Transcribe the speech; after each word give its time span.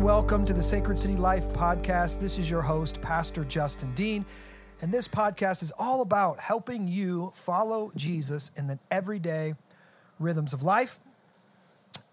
And 0.00 0.06
welcome 0.06 0.46
to 0.46 0.54
the 0.54 0.62
Sacred 0.62 0.98
City 0.98 1.14
Life 1.14 1.50
podcast. 1.50 2.20
This 2.20 2.38
is 2.38 2.50
your 2.50 2.62
host, 2.62 3.02
Pastor 3.02 3.44
Justin 3.44 3.92
Dean. 3.92 4.24
And 4.80 4.90
this 4.90 5.06
podcast 5.06 5.62
is 5.62 5.74
all 5.78 6.00
about 6.00 6.40
helping 6.40 6.88
you 6.88 7.32
follow 7.34 7.92
Jesus 7.94 8.50
in 8.56 8.66
the 8.66 8.78
everyday 8.90 9.52
rhythms 10.18 10.54
of 10.54 10.62
life. 10.62 11.00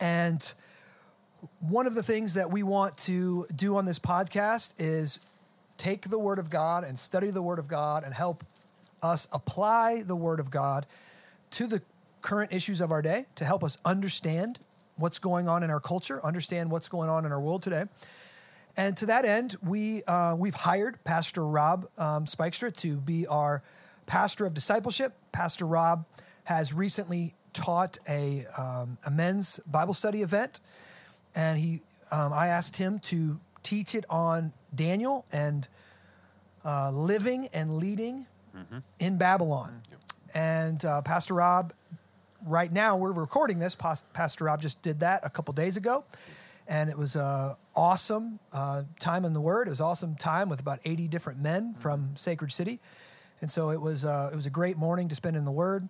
And 0.02 0.54
one 1.62 1.88
of 1.88 1.96
the 1.96 2.04
things 2.04 2.34
that 2.34 2.52
we 2.52 2.62
want 2.62 2.98
to 3.06 3.46
do 3.56 3.78
on 3.78 3.86
this 3.86 4.00
podcast 4.00 4.76
is 4.78 5.22
take 5.78 6.10
the 6.10 6.20
Word 6.20 6.40
of 6.40 6.50
God 6.50 6.84
and 6.84 7.00
study 7.00 7.32
the 7.32 7.42
Word 7.42 7.58
of 7.58 7.70
God 7.70 8.04
and 8.04 8.14
help 8.14 8.44
us 9.02 9.30
apply 9.32 10.04
the 10.06 10.18
Word 10.18 10.42
of 10.42 10.52
God 10.52 10.86
to 11.52 11.68
the 11.68 11.82
current 12.22 12.52
issues 12.52 12.82
of 12.82 12.92
our 12.92 13.02
day 13.02 13.28
to 13.36 13.46
help 13.46 13.64
us 13.64 13.78
understand 13.86 14.60
what's 14.98 15.20
going 15.20 15.48
on 15.48 15.64
in 15.64 15.70
our 15.70 15.80
culture, 15.80 16.24
understand 16.26 16.72
what's 16.72 16.90
going 16.90 17.10
on 17.10 17.26
in 17.26 17.32
our 17.32 17.42
world 17.42 17.64
today. 17.64 17.86
And 18.76 18.96
to 18.98 19.06
that 19.08 19.26
end, 19.26 19.56
we 19.66 20.04
uh, 20.04 20.36
we've 20.38 20.54
hired 20.54 21.04
Pastor 21.04 21.46
Rob 21.46 21.88
um, 21.98 22.26
Spykstra 22.26 22.76
to 22.78 22.98
be 22.98 23.26
our 23.26 23.64
pastor 24.06 24.46
of 24.46 24.54
discipleship. 24.54 25.14
Pastor 25.32 25.66
Rob 25.66 26.06
has 26.46 26.74
recently 26.74 27.34
taught 27.54 27.98
a, 28.08 28.46
um, 28.58 28.98
a 29.06 29.10
men's 29.10 29.60
Bible 29.62 29.96
study 29.96 30.22
event, 30.22 30.60
and 31.36 31.58
he 31.58 31.82
um, 32.12 32.32
I 32.32 32.48
asked 32.48 32.78
him 32.78 33.00
to 33.00 33.40
teach 33.64 33.96
it 33.96 34.06
on 34.10 34.54
Daniel 34.74 35.26
and 35.34 35.68
uh, 36.64 36.92
living 36.92 37.50
and 37.54 37.74
leading 37.74 38.28
in 39.00 39.18
Babylon. 39.18 39.82
And 40.34 40.84
uh, 40.86 41.02
Pastor 41.02 41.36
Rob 41.36 41.74
right 42.46 42.72
now 42.72 42.98
we're 42.98 43.12
recording 43.12 43.60
this. 43.60 43.76
Pastor 43.76 44.46
Rob 44.46 44.62
just 44.62 44.82
did 44.82 45.00
that 45.00 45.26
a 45.26 45.30
couple 45.30 45.54
days 45.54 45.78
ago, 45.78 46.06
and 46.68 46.90
it 46.90 46.98
was 46.98 47.16
a 47.16 47.58
awesome 47.76 48.40
uh, 48.54 48.84
time 49.00 49.26
in 49.26 49.34
the 49.34 49.42
Word. 49.42 49.68
It 49.68 49.72
was 49.72 49.82
awesome 49.82 50.16
time 50.16 50.50
with 50.50 50.60
about 50.60 50.80
eighty 50.86 51.08
different 51.08 51.40
men 51.40 51.74
from 51.74 52.16
Sacred 52.16 52.52
City, 52.52 52.80
and 53.42 53.50
so 53.50 53.70
it 53.70 53.82
was 53.82 54.06
uh, 54.06 54.30
it 54.32 54.36
was 54.36 54.46
a 54.46 54.52
great 54.52 54.78
morning 54.78 55.08
to 55.10 55.16
spend 55.16 55.36
in 55.36 55.46
the 55.46 55.52
Word. 55.52 55.90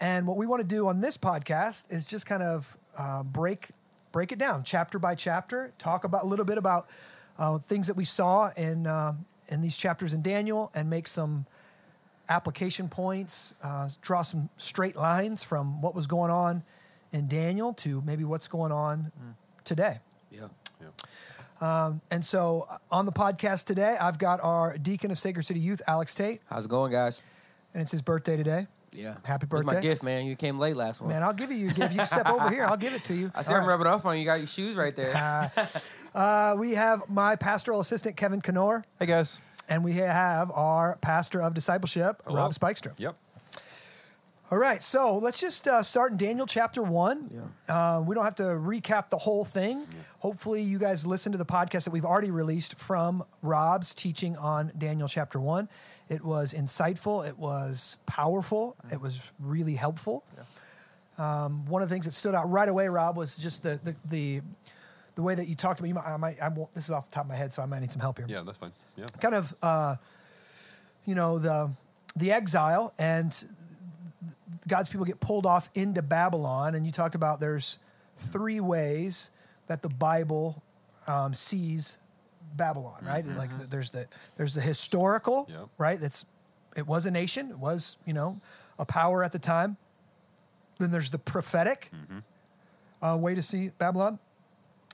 And 0.00 0.26
what 0.26 0.36
we 0.36 0.46
want 0.46 0.60
to 0.60 0.66
do 0.66 0.88
on 0.88 1.00
this 1.00 1.16
podcast 1.16 1.92
is 1.92 2.04
just 2.04 2.26
kind 2.26 2.42
of 2.42 2.76
uh, 2.98 3.22
break 3.22 3.68
break 4.10 4.32
it 4.32 4.38
down 4.38 4.62
chapter 4.64 4.98
by 4.98 5.14
chapter, 5.14 5.72
talk 5.78 6.04
about 6.04 6.24
a 6.24 6.26
little 6.26 6.44
bit 6.44 6.58
about 6.58 6.86
uh, 7.38 7.58
things 7.58 7.86
that 7.86 7.96
we 7.96 8.04
saw 8.04 8.50
in 8.56 8.86
uh, 8.86 9.14
in 9.48 9.60
these 9.60 9.76
chapters 9.76 10.12
in 10.12 10.22
Daniel, 10.22 10.70
and 10.74 10.90
make 10.90 11.06
some 11.06 11.46
application 12.32 12.88
points, 12.88 13.54
uh, 13.62 13.88
draw 14.00 14.22
some 14.22 14.48
straight 14.56 14.96
lines 14.96 15.44
from 15.44 15.80
what 15.82 15.94
was 15.94 16.06
going 16.06 16.30
on 16.30 16.62
in 17.12 17.28
Daniel 17.28 17.72
to 17.74 18.00
maybe 18.02 18.24
what's 18.24 18.48
going 18.48 18.72
on 18.72 19.12
today. 19.64 19.96
Yeah. 20.30 20.48
And 22.10 22.24
so 22.24 22.66
uh, 22.68 22.78
on 22.90 23.06
the 23.06 23.12
podcast 23.12 23.66
today, 23.66 23.96
I've 24.00 24.18
got 24.18 24.40
our 24.42 24.76
deacon 24.78 25.10
of 25.12 25.18
Sacred 25.18 25.44
City 25.44 25.60
Youth, 25.60 25.80
Alex 25.86 26.14
Tate, 26.14 26.40
How's 26.50 26.64
it 26.66 26.68
going, 26.70 26.90
guys? 26.90 27.22
and 27.72 27.80
it's 27.82 27.92
his 27.92 28.02
birthday 28.02 28.36
today. 28.36 28.66
Yeah. 28.94 29.14
Happy 29.24 29.46
birthday. 29.46 29.72
Here's 29.72 29.82
my 29.84 29.88
gift, 29.88 30.02
man. 30.02 30.26
You 30.26 30.36
came 30.36 30.58
late 30.58 30.76
last 30.76 31.00
one. 31.00 31.08
Man, 31.10 31.22
I'll 31.22 31.32
give 31.32 31.50
you 31.50 31.56
your 31.56 31.70
gift. 31.70 31.94
You 31.94 32.04
step 32.04 32.28
over 32.28 32.50
here, 32.50 32.64
I'll 32.66 32.76
give 32.76 32.92
it 32.94 33.00
to 33.04 33.14
you. 33.14 33.30
I 33.36 33.40
see 33.42 33.54
All 33.54 33.60
him 33.60 33.66
right. 33.66 33.72
rubbing 33.72 33.86
off 33.86 34.04
on 34.04 34.14
you. 34.16 34.20
You 34.20 34.26
got 34.26 34.38
your 34.38 34.46
shoes 34.46 34.74
right 34.76 34.94
there. 34.94 35.50
Uh, 36.14 36.54
we 36.60 36.72
have 36.72 37.08
my 37.08 37.36
pastoral 37.36 37.80
assistant, 37.80 38.18
Kevin 38.18 38.42
Knorr, 38.46 38.84
Hey 38.98 39.06
guys. 39.06 39.40
And 39.72 39.82
we 39.82 39.94
have 39.94 40.50
our 40.50 40.98
pastor 41.00 41.40
of 41.40 41.54
discipleship, 41.54 42.22
Hello. 42.26 42.36
Rob 42.36 42.52
Spykestra. 42.52 42.92
Yep. 42.98 43.16
All 44.50 44.58
right, 44.58 44.82
so 44.82 45.16
let's 45.16 45.40
just 45.40 45.66
uh, 45.66 45.82
start 45.82 46.12
in 46.12 46.18
Daniel 46.18 46.44
chapter 46.44 46.82
one. 46.82 47.30
Yeah. 47.32 47.96
Uh, 47.96 48.02
we 48.02 48.14
don't 48.14 48.24
have 48.24 48.34
to 48.34 48.42
recap 48.42 49.08
the 49.08 49.16
whole 49.16 49.46
thing. 49.46 49.86
Hopefully, 50.18 50.60
you 50.60 50.78
guys 50.78 51.06
listen 51.06 51.32
to 51.32 51.38
the 51.38 51.46
podcast 51.46 51.84
that 51.84 51.90
we've 51.90 52.04
already 52.04 52.30
released 52.30 52.78
from 52.78 53.24
Rob's 53.40 53.94
teaching 53.94 54.36
on 54.36 54.70
Daniel 54.76 55.08
chapter 55.08 55.40
one. 55.40 55.70
It 56.10 56.22
was 56.22 56.52
insightful, 56.52 57.26
it 57.26 57.38
was 57.38 57.96
powerful, 58.04 58.76
it 58.92 59.00
was 59.00 59.32
really 59.40 59.76
helpful. 59.76 60.22
Um, 61.16 61.64
one 61.64 61.80
of 61.80 61.88
the 61.88 61.94
things 61.94 62.04
that 62.04 62.12
stood 62.12 62.34
out 62.34 62.50
right 62.50 62.68
away, 62.68 62.88
Rob, 62.88 63.16
was 63.16 63.38
just 63.38 63.62
the 63.62 63.80
the 63.82 63.96
the, 64.04 64.40
the 65.14 65.22
way 65.22 65.34
that 65.34 65.46
you 65.48 65.54
talked 65.54 65.80
about. 65.80 65.88
You 65.88 65.94
might, 65.94 66.06
I 66.06 66.16
might, 66.16 66.40
I 66.40 66.48
won't, 66.48 66.72
this 66.74 66.84
is 66.84 66.90
off 66.90 67.08
the 67.10 67.14
top 67.14 67.24
of 67.24 67.28
my 67.30 67.36
head, 67.36 67.52
so 67.52 67.62
I 67.62 67.66
might 67.66 67.80
need 67.80 67.90
some 67.92 68.00
help 68.00 68.18
here 68.18 68.26
Yeah, 68.28 68.42
that's 68.44 68.58
fine. 68.58 68.72
Yeah. 68.96 69.04
kind 69.20 69.34
of 69.34 69.54
uh, 69.62 69.96
you 71.04 71.14
know 71.14 71.38
the 71.38 71.72
the 72.16 72.30
exile 72.32 72.92
and 72.98 73.32
God's 74.68 74.88
people 74.88 75.04
get 75.06 75.18
pulled 75.20 75.46
off 75.46 75.70
into 75.74 76.02
Babylon, 76.02 76.74
and 76.74 76.86
you 76.86 76.92
talked 76.92 77.14
about 77.14 77.40
there's 77.40 77.78
three 78.16 78.60
ways 78.60 79.30
that 79.66 79.82
the 79.82 79.88
Bible 79.88 80.62
um, 81.06 81.34
sees 81.34 81.98
Babylon, 82.54 83.02
right? 83.04 83.24
Like 83.26 83.50
there's 83.70 83.90
the 83.90 84.06
there's 84.36 84.54
the 84.54 84.60
historical, 84.60 85.46
Yep. 85.50 85.68
right? 85.78 85.98
That's 86.00 86.26
it 86.76 86.86
was 86.86 87.06
a 87.06 87.10
nation, 87.10 87.50
it 87.50 87.58
was 87.58 87.96
you 88.06 88.12
know 88.12 88.40
a 88.78 88.84
power 88.86 89.24
at 89.24 89.32
the 89.32 89.38
time. 89.38 89.76
Then 90.78 90.90
there's 90.90 91.10
the 91.10 91.18
prophetic 91.18 91.90
uh, 93.02 93.16
way 93.20 93.34
to 93.34 93.42
see 93.42 93.70
Babylon, 93.78 94.18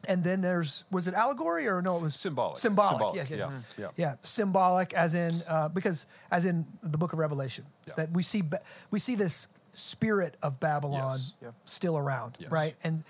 and 0.06 0.22
then 0.22 0.40
there's 0.40 0.84
was 0.90 1.08
it 1.08 1.14
allegory 1.14 1.66
or 1.66 1.82
no? 1.82 1.96
It 1.96 2.02
was 2.02 2.14
Symbolic. 2.14 2.58
Symbolic, 2.58 2.90
Symbolic, 2.98 3.16
yes, 3.16 3.30
yes. 3.30 3.74
yeah, 3.78 3.84
yeah. 3.84 3.90
yeah, 4.10 4.14
symbolic 4.20 4.92
as 4.94 5.14
in 5.14 5.42
uh, 5.48 5.68
because 5.68 6.06
as 6.30 6.44
in 6.46 6.66
the 6.82 6.98
book 6.98 7.12
of 7.12 7.18
Revelation 7.18 7.64
Yeah. 7.86 7.94
that 7.96 8.10
we 8.12 8.22
see 8.22 8.42
we 8.90 8.98
see 8.98 9.16
this 9.16 9.48
spirit 9.72 10.36
of 10.42 10.60
Babylon 10.60 11.10
Yes. 11.40 11.52
Still 11.64 11.96
around, 11.98 12.36
Yes. 12.38 12.50
right? 12.50 12.74
And 12.84 13.02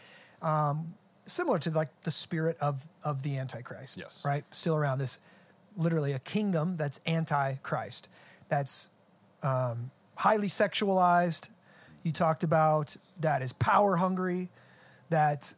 um, 0.43 0.95
similar 1.25 1.59
to 1.59 1.71
like 1.71 1.89
the 2.03 2.11
spirit 2.11 2.57
of 2.61 2.89
of 3.05 3.23
the 3.23 3.37
Antichrist, 3.39 3.99
Yes. 3.99 4.23
right? 4.25 4.45
Still 4.55 4.75
around 4.77 4.99
this 4.99 5.21
literally 5.77 6.13
a 6.13 6.19
kingdom 6.19 6.75
that's 6.77 7.01
anti-Christ, 7.07 8.09
that's 8.49 8.91
um, 9.43 9.91
highly 10.17 10.49
sexualized. 10.49 11.51
You 12.03 12.13
talked 12.13 12.43
about 12.43 12.97
that 13.21 13.43
is 13.43 13.53
power 13.53 13.97
hungry, 13.97 14.49
that 15.11 15.55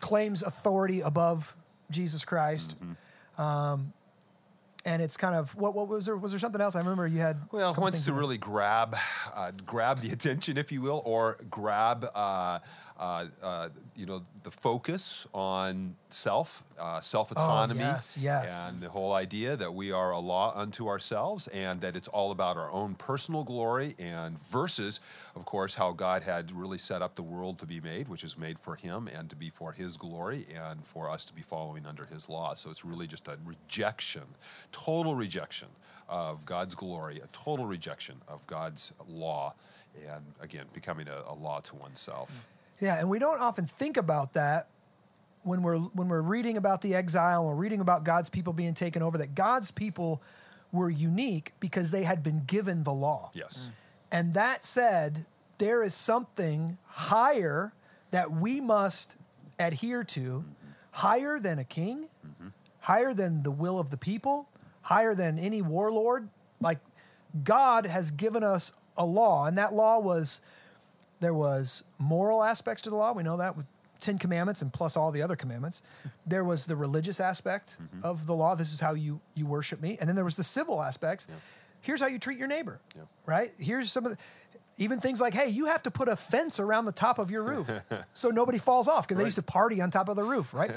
claims 0.00 0.42
authority 0.42 1.00
above 1.00 1.56
Jesus 1.90 2.24
Christ. 2.24 2.76
Mm-hmm. 2.80 3.42
Um, 3.42 3.92
and 4.84 5.02
it's 5.02 5.16
kind 5.16 5.34
of 5.34 5.54
what 5.56 5.74
what 5.74 5.88
was 5.88 6.06
there 6.06 6.16
was 6.16 6.32
there 6.32 6.38
something 6.38 6.60
else 6.60 6.74
I 6.74 6.78
remember 6.78 7.06
you 7.06 7.18
had 7.18 7.36
Well, 7.52 7.74
wants 7.76 8.04
to 8.06 8.12
really 8.12 8.38
grab, 8.38 8.96
uh, 9.34 9.52
grab 9.64 9.98
the 9.98 10.10
attention, 10.10 10.56
if 10.56 10.72
you 10.72 10.80
will, 10.80 11.02
or 11.04 11.36
grab, 11.50 12.06
uh, 12.14 12.60
uh, 13.00 13.24
uh, 13.42 13.68
you 13.96 14.04
know, 14.04 14.22
the 14.42 14.50
focus 14.50 15.26
on 15.32 15.96
self, 16.10 16.64
uh, 16.78 17.00
self 17.00 17.32
autonomy, 17.32 17.80
Oh, 17.80 17.86
yes, 17.94 18.18
yes. 18.20 18.64
and 18.68 18.80
the 18.82 18.90
whole 18.90 19.14
idea 19.14 19.56
that 19.56 19.72
we 19.72 19.90
are 19.90 20.10
a 20.10 20.18
law 20.18 20.52
unto 20.54 20.86
ourselves, 20.86 21.48
and 21.48 21.80
that 21.80 21.96
it's 21.96 22.08
all 22.08 22.30
about 22.30 22.58
our 22.58 22.70
own 22.70 22.94
personal 22.96 23.42
glory, 23.42 23.94
and 23.98 24.38
versus, 24.38 25.00
of 25.34 25.46
course, 25.46 25.76
how 25.76 25.92
God 25.92 26.24
had 26.24 26.52
really 26.52 26.76
set 26.76 27.00
up 27.00 27.14
the 27.14 27.22
world 27.22 27.58
to 27.60 27.66
be 27.66 27.80
made, 27.80 28.06
which 28.06 28.22
is 28.22 28.36
made 28.36 28.58
for 28.58 28.76
Him 28.76 29.08
and 29.08 29.30
to 29.30 29.36
be 29.36 29.48
for 29.48 29.72
His 29.72 29.96
glory, 29.96 30.44
and 30.54 30.84
for 30.84 31.08
us 31.10 31.24
to 31.24 31.34
be 31.34 31.42
following 31.42 31.86
under 31.86 32.04
His 32.04 32.28
law. 32.28 32.52
So 32.52 32.68
it's 32.70 32.84
really 32.84 33.06
just 33.06 33.28
a 33.28 33.38
rejection, 33.42 34.24
total 34.72 35.14
rejection 35.14 35.68
of 36.06 36.44
God's 36.44 36.74
glory, 36.74 37.18
a 37.24 37.28
total 37.28 37.64
rejection 37.64 38.16
of 38.28 38.46
God's 38.46 38.92
law, 39.08 39.54
and 40.06 40.34
again, 40.38 40.66
becoming 40.74 41.08
a, 41.08 41.22
a 41.26 41.34
law 41.34 41.60
to 41.60 41.76
oneself. 41.76 42.46
Yeah, 42.80 42.98
and 42.98 43.10
we 43.10 43.18
don't 43.18 43.40
often 43.40 43.66
think 43.66 43.96
about 43.96 44.32
that 44.34 44.68
when 45.42 45.62
we're 45.62 45.78
when 45.78 46.08
we're 46.08 46.22
reading 46.22 46.56
about 46.56 46.82
the 46.82 46.94
exile 46.94 47.40
and 47.40 47.48
we're 47.48 47.62
reading 47.62 47.80
about 47.80 48.04
God's 48.04 48.30
people 48.30 48.52
being 48.52 48.74
taken 48.74 49.02
over. 49.02 49.18
That 49.18 49.34
God's 49.34 49.70
people 49.70 50.22
were 50.72 50.90
unique 50.90 51.52
because 51.60 51.90
they 51.90 52.04
had 52.04 52.22
been 52.22 52.44
given 52.46 52.84
the 52.84 52.92
law. 52.92 53.30
Yes. 53.34 53.68
Mm. 53.68 53.72
And 54.12 54.34
that 54.34 54.64
said, 54.64 55.26
there 55.58 55.82
is 55.82 55.94
something 55.94 56.78
higher 56.86 57.72
that 58.10 58.30
we 58.30 58.60
must 58.60 59.16
adhere 59.58 60.02
to, 60.04 60.44
higher 60.92 61.38
than 61.38 61.58
a 61.58 61.64
king, 61.64 62.08
mm-hmm. 62.26 62.48
higher 62.80 63.14
than 63.14 63.42
the 63.42 63.50
will 63.50 63.78
of 63.78 63.90
the 63.90 63.96
people, 63.96 64.48
higher 64.82 65.14
than 65.14 65.38
any 65.38 65.62
warlord. 65.62 66.28
Like 66.60 66.78
God 67.44 67.86
has 67.86 68.10
given 68.10 68.42
us 68.42 68.72
a 68.96 69.04
law, 69.04 69.46
and 69.46 69.56
that 69.58 69.72
law 69.72 69.98
was 69.98 70.42
there 71.20 71.34
was 71.34 71.84
moral 71.98 72.42
aspects 72.42 72.82
to 72.82 72.90
the 72.90 72.96
law. 72.96 73.12
We 73.12 73.22
know 73.22 73.36
that 73.36 73.56
with 73.56 73.66
Ten 74.00 74.18
Commandments 74.18 74.62
and 74.62 74.72
plus 74.72 74.96
all 74.96 75.10
the 75.10 75.22
other 75.22 75.36
commandments. 75.36 75.82
There 76.26 76.44
was 76.44 76.66
the 76.66 76.76
religious 76.76 77.18
aspect 77.18 77.76
mm-hmm. 77.82 78.04
of 78.04 78.26
the 78.26 78.34
law. 78.34 78.54
This 78.54 78.72
is 78.72 78.80
how 78.80 78.94
you 78.94 79.20
you 79.34 79.46
worship 79.46 79.80
me, 79.82 79.96
and 79.98 80.08
then 80.08 80.14
there 80.14 80.24
was 80.24 80.36
the 80.36 80.44
civil 80.44 80.80
aspects. 80.80 81.26
Here's 81.80 82.00
how 82.00 82.06
you 82.06 82.18
treat 82.20 82.38
your 82.38 82.46
neighbor. 82.46 82.78
Yeah. 82.94 83.02
Right. 83.26 83.50
Here's 83.58 83.90
some 83.90 84.06
of 84.06 84.12
the 84.12 84.18
even 84.80 84.98
things 84.98 85.20
like, 85.20 85.34
hey, 85.34 85.48
you 85.48 85.66
have 85.66 85.82
to 85.82 85.90
put 85.90 86.08
a 86.08 86.16
fence 86.16 86.58
around 86.58 86.86
the 86.86 86.92
top 86.92 87.18
of 87.18 87.30
your 87.30 87.42
roof 87.42 87.70
so 88.14 88.30
nobody 88.30 88.58
falls 88.58 88.88
off 88.88 89.06
because 89.06 89.18
they 89.18 89.24
used 89.24 89.36
to 89.36 89.42
party 89.42 89.80
on 89.80 89.90
top 89.90 90.08
of 90.08 90.16
the 90.16 90.22
roof, 90.22 90.54
right? 90.60 90.70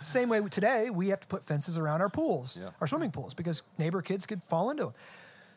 Same 0.00 0.28
way 0.28 0.40
today, 0.48 0.90
we 0.90 1.08
have 1.08 1.20
to 1.20 1.26
put 1.26 1.42
fences 1.42 1.76
around 1.76 2.00
our 2.02 2.08
pools, 2.08 2.56
Yeah. 2.56 2.70
our 2.80 2.86
swimming 2.86 3.10
pools, 3.10 3.34
because 3.34 3.62
neighbor 3.78 4.00
kids 4.00 4.26
could 4.26 4.42
fall 4.42 4.70
into 4.70 4.84
them. 4.84 4.94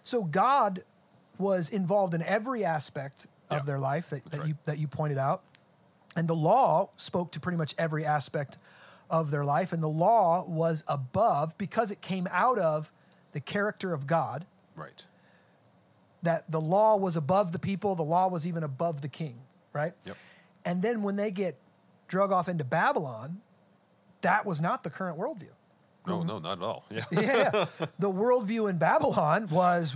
So 0.03 0.23
God 0.23 0.79
was 1.37 1.69
involved 1.69 2.13
in 2.13 2.23
every 2.23 2.65
aspect 2.65 3.27
of 3.49 3.57
Yeah. 3.59 3.63
their 3.63 3.79
life 3.79 4.09
that, 4.09 4.25
that 4.25 4.39
right. 4.39 4.47
you 4.49 4.57
that 4.65 4.77
you 4.79 4.87
pointed 4.87 5.17
out. 5.17 5.43
And 6.15 6.27
the 6.27 6.35
law 6.35 6.89
spoke 6.97 7.31
to 7.33 7.39
pretty 7.39 7.57
much 7.57 7.75
every 7.77 8.05
aspect 8.05 8.57
of 9.09 9.31
their 9.31 9.43
life. 9.45 9.73
And 9.73 9.83
the 9.83 9.89
law 9.89 10.45
was 10.47 10.83
above 10.87 11.57
because 11.57 11.91
it 11.91 12.01
came 12.01 12.27
out 12.31 12.57
of 12.57 12.91
the 13.33 13.41
character 13.41 13.93
of 13.93 14.07
God, 14.07 14.45
Right. 14.75 15.05
that 16.23 16.49
the 16.49 16.61
law 16.61 16.95
was 16.95 17.17
above 17.17 17.51
the 17.51 17.59
people, 17.59 17.95
the 17.95 18.03
law 18.03 18.27
was 18.29 18.47
even 18.47 18.63
above 18.63 19.01
the 19.01 19.09
king, 19.09 19.41
right? 19.73 19.93
Yep. 20.05 20.17
And 20.63 20.81
then 20.81 21.03
when 21.03 21.17
they 21.17 21.31
get 21.31 21.57
drug 22.07 22.31
off 22.31 22.47
into 22.47 22.63
Babylon, 22.63 23.41
that 24.21 24.45
was 24.45 24.61
not 24.61 24.83
the 24.83 24.89
current 24.89 25.17
worldview. 25.19 25.51
No, 26.07 26.21
um, 26.21 26.27
no, 26.27 26.39
not 26.39 26.57
at 26.59 26.63
all. 26.63 26.85
Yeah. 26.91 27.03
Yeah, 27.11 27.49
the 27.99 28.11
worldview 28.11 28.69
in 28.69 28.77
Babylon 28.77 29.47
was 29.49 29.95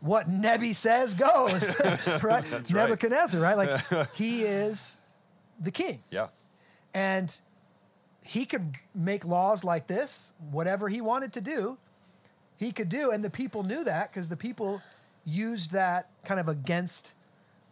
what 0.00 0.28
Nebi 0.28 0.72
says 0.72 1.14
goes, 1.14 1.78
right? 2.22 2.50
right. 2.52 2.70
Nebuchadnezzar, 2.70 3.40
right? 3.40 3.56
Like 3.56 4.10
he 4.14 4.42
is 4.42 4.98
the 5.60 5.70
king, 5.70 6.00
Yeah. 6.10 6.28
and 6.94 7.38
he 8.24 8.44
could 8.44 8.76
make 8.94 9.24
laws 9.26 9.64
like 9.64 9.86
this, 9.88 10.32
whatever 10.50 10.88
he 10.88 11.00
wanted 11.00 11.32
to 11.34 11.40
do, 11.40 11.78
he 12.56 12.70
could 12.72 12.88
do, 12.88 13.10
and 13.10 13.24
the 13.24 13.30
people 13.30 13.62
knew 13.64 13.82
that 13.84 14.10
because 14.10 14.28
the 14.28 14.36
people 14.36 14.80
used 15.24 15.72
that 15.72 16.08
kind 16.24 16.38
of 16.40 16.48
against 16.48 17.14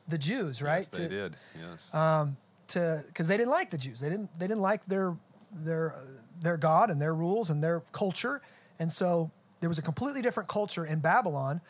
the 0.08 0.18
Jews, 0.18 0.60
right? 0.60 0.78
Yes, 0.78 0.88
they 0.88 1.04
To- 1.04 1.08
did. 1.08 1.36
Yes. 1.60 1.94
Um, 1.94 2.36
to 2.68 3.02
because 3.08 3.26
they 3.28 3.36
didn't 3.36 3.50
like 3.50 3.70
the 3.70 3.78
Jews. 3.78 4.00
They 4.00 4.08
didn't 4.10 4.30
they 4.38 4.46
didn't 4.46 4.62
like 4.62 4.86
their 4.86 5.16
their 5.52 5.94
their 6.40 6.56
God 6.56 6.90
and 6.90 7.00
their 7.00 7.14
rules 7.14 7.50
and 7.50 7.62
their 7.62 7.80
culture, 7.92 8.40
and 8.78 8.92
so 8.92 9.30
there 9.60 9.68
was 9.68 9.78
a 9.78 9.82
completely 9.82 10.22
different 10.22 10.48
culture 10.48 10.84
in 10.86 11.00
Babylon. 11.00 11.60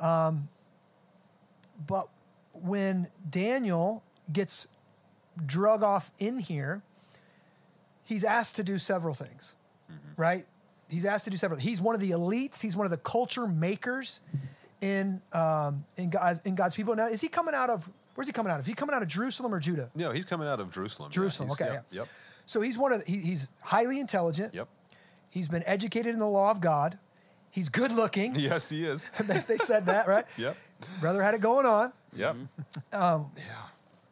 Um, 0.00 0.48
but 1.86 2.08
when 2.52 3.08
Daniel 3.28 4.02
gets 4.32 4.68
drug 5.44 5.82
off 5.82 6.10
in 6.18 6.38
here, 6.40 6.82
he's 8.04 8.24
asked 8.24 8.56
to 8.56 8.64
do 8.64 8.78
several 8.78 9.14
things, 9.14 9.54
right? 10.16 10.46
He's 10.90 11.06
asked 11.06 11.24
to 11.26 11.30
do 11.30 11.36
several. 11.36 11.60
He's 11.60 11.80
one 11.80 11.94
of 11.94 12.00
the 12.00 12.10
elites. 12.10 12.62
He's 12.62 12.76
one 12.76 12.86
of 12.86 12.90
the 12.90 12.96
culture 12.96 13.46
makers 13.46 14.20
in 14.80 15.20
um, 15.32 15.84
in 15.96 16.10
God's 16.10 16.40
in 16.40 16.54
God's 16.54 16.74
people. 16.74 16.96
Now, 16.96 17.06
is 17.08 17.20
he 17.20 17.28
coming 17.28 17.54
out 17.54 17.70
of? 17.70 17.88
Where's 18.14 18.26
he 18.26 18.32
coming 18.32 18.50
out 18.50 18.56
of? 18.58 18.62
Is 18.62 18.68
he 18.68 18.74
coming 18.74 18.94
out 18.96 19.02
of 19.02 19.08
Jerusalem 19.08 19.54
or 19.54 19.60
Judah? 19.60 19.90
no, 19.94 20.10
he's 20.10 20.24
coming 20.24 20.48
out 20.48 20.58
of 20.58 20.72
Jerusalem. 20.72 21.12
Jerusalem. 21.12 21.50
He's- 21.50 21.60
okay. 21.60 21.72
Yep. 21.74 21.86
yeah. 21.90 21.98
Yep. 22.00 22.08
So 22.48 22.62
he's 22.62 22.78
one 22.78 22.92
of 22.92 23.04
the, 23.04 23.10
he, 23.10 23.18
he's 23.18 23.48
highly 23.62 24.00
intelligent. 24.00 24.54
Yep. 24.54 24.68
He's 25.28 25.48
been 25.48 25.62
educated 25.66 26.14
in 26.14 26.18
the 26.18 26.26
law 26.26 26.50
of 26.50 26.60
God. 26.60 26.98
He's 27.50 27.68
good 27.68 27.92
looking. 27.92 28.34
Yes, 28.38 28.70
he 28.70 28.84
is. 28.84 29.08
they, 29.46 29.56
said 29.58 29.84
that, 29.86 30.08
right? 30.08 30.24
yep. 30.38 30.56
Brother 31.00 31.22
had 31.22 31.34
it 31.34 31.42
going 31.42 31.66
on. 31.66 31.92
Yep. 32.16 32.36
Um, 32.92 33.20
what 33.22 33.34
did- 33.34 33.42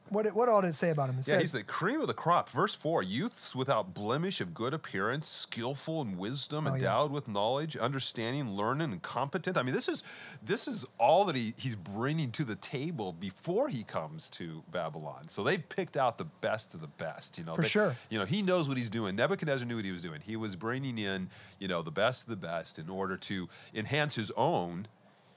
what 0.08 0.26
what 0.34 0.48
all 0.48 0.60
did 0.62 0.68
it 0.68 0.74
say 0.74 0.90
about 0.90 1.10
him? 1.10 1.18
It 1.18 1.26
Yeah, 1.28 1.38
he's 1.40 1.52
the 1.52 1.62
cream 1.64 2.00
of 2.00 2.06
the 2.06 2.14
crop. 2.14 2.48
Verse 2.48 2.74
4 2.74 3.02
Youths 3.02 3.54
without 3.56 3.94
blemish 3.94 4.40
of 4.40 4.54
good 4.54 4.72
appearance, 4.74 5.28
skillful 5.28 6.00
in 6.02 6.16
wisdom, 6.16 6.66
Oh, 6.66 6.70
yeah. 6.70 6.74
endowed 6.76 7.10
with 7.12 7.28
knowledge, 7.28 7.76
understanding, 7.76 8.50
learning, 8.52 8.92
and 8.92 9.02
competent. 9.02 9.56
I 9.56 9.62
mean, 9.62 9.74
this 9.74 9.88
is 9.88 10.02
this 10.42 10.68
is 10.68 10.86
all 10.98 11.24
that 11.26 11.36
he, 11.36 11.54
he's 11.58 11.76
bringing 11.76 12.30
to 12.32 12.44
the 12.44 12.56
table 12.56 13.12
before 13.12 13.68
he 13.68 13.82
comes 13.82 14.30
to 14.30 14.62
Babylon. 14.70 15.28
So 15.28 15.42
they 15.42 15.58
picked 15.58 15.96
out 15.96 16.18
the 16.18 16.24
best 16.40 16.74
of 16.74 16.80
the 16.80 16.86
best. 16.88 17.38
You 17.38 17.44
know, 17.44 17.54
For 17.54 17.62
They- 17.62 17.68
sure. 17.68 17.96
You 18.10 18.18
know, 18.18 18.24
he 18.24 18.42
knows 18.42 18.68
what 18.68 18.76
he's 18.76 18.90
doing. 18.90 19.16
Nebuchadnezzar 19.16 19.66
knew 19.66 19.76
what 19.76 19.84
he 19.84 19.92
was 19.92 20.02
doing. 20.02 20.20
He 20.24 20.36
was 20.36 20.56
bringing 20.56 20.98
in, 20.98 21.30
you 21.58 21.68
know, 21.68 21.82
the 21.82 21.90
best 21.90 22.24
of 22.24 22.30
the 22.30 22.36
best 22.36 22.78
in 22.78 22.88
order 22.88 23.16
to 23.16 23.48
enhance 23.74 24.14
his 24.16 24.30
own 24.36 24.86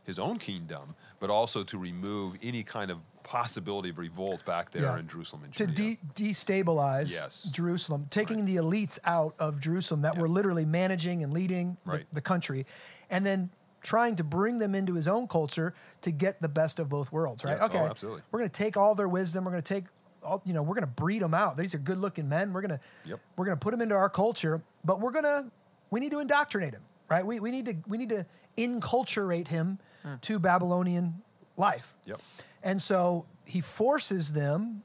his 0.05 0.17
own 0.17 0.39
kingdom, 0.39 0.95
but 1.19 1.29
also 1.29 1.63
to 1.63 1.77
remove 1.77 2.35
any 2.41 2.63
kind 2.63 2.89
of 2.89 3.03
possibility 3.23 3.89
of 3.89 3.97
revolt 3.97 4.45
back 4.45 4.71
there 4.71 4.83
Yeah. 4.83 4.99
in 4.99 5.07
Jerusalem 5.07 5.43
and 5.45 5.53
to 5.55 5.67
de- 5.67 5.99
destabilize 6.15 7.11
Yes. 7.11 7.43
Jerusalem, 7.43 8.07
taking 8.09 8.45
the 8.45 8.55
elites 8.55 8.99
out 9.05 9.35
of 9.39 9.59
Jerusalem 9.59 10.01
that 10.01 10.17
were 10.17 10.29
literally 10.29 10.65
managing 10.65 11.23
and 11.23 11.33
leading 11.33 11.77
the, 11.85 11.91
Right. 11.91 12.07
the 12.11 12.21
country, 12.21 12.65
and 13.09 13.25
then 13.25 13.51
trying 13.81 14.15
to 14.15 14.23
bring 14.23 14.57
them 14.57 14.75
into 14.75 14.93
his 14.95 15.07
own 15.07 15.27
culture 15.27 15.73
to 16.01 16.11
get 16.11 16.41
the 16.41 16.49
best 16.49 16.79
of 16.79 16.89
both 16.89 17.11
worlds. 17.11 17.43
Right? 17.45 17.51
Yes, 17.51 17.61
oh, 17.61 17.65
okay. 17.65 17.89
absolutely. 17.89 18.21
We're 18.31 18.39
going 18.39 18.49
to 18.49 18.63
take 18.63 18.75
all 18.77 18.95
their 18.95 19.07
wisdom. 19.07 19.45
We're 19.45 19.51
going 19.51 19.63
to 19.63 19.73
take 19.73 19.85
all 20.23 20.41
you 20.45 20.53
know. 20.53 20.61
We're 20.61 20.75
going 20.75 20.85
to 20.85 20.91
breed 20.91 21.21
them 21.21 21.33
out. 21.33 21.55
These 21.55 21.73
are 21.75 21.79
good-looking 21.79 22.27
men. 22.27 22.51
We're 22.51 22.61
going 22.61 22.77
to 22.77 22.79
Yep. 23.05 23.19
we're 23.37 23.45
going 23.45 23.57
to 23.57 23.63
put 23.63 23.71
them 23.71 23.81
into 23.81 23.95
our 23.95 24.09
culture, 24.09 24.61
but 24.83 24.99
we're 24.99 25.11
going 25.11 25.23
to 25.23 25.45
we 25.91 25.99
need 25.99 26.11
to 26.11 26.19
indoctrinate 26.19 26.73
him. 26.73 26.83
Right? 27.09 27.25
We 27.25 27.39
we 27.39 27.51
need 27.51 27.65
to 27.65 27.75
we 27.87 27.97
need 27.97 28.09
to 28.09 28.25
inculturate 28.57 29.47
him 29.47 29.79
hmm. 30.03 30.15
to 30.21 30.39
Babylonian 30.39 31.21
life. 31.59 31.93
Yep. 32.05 32.19
And 32.63 32.81
so 32.81 33.25
he 33.45 33.61
forces 33.61 34.33
them 34.33 34.83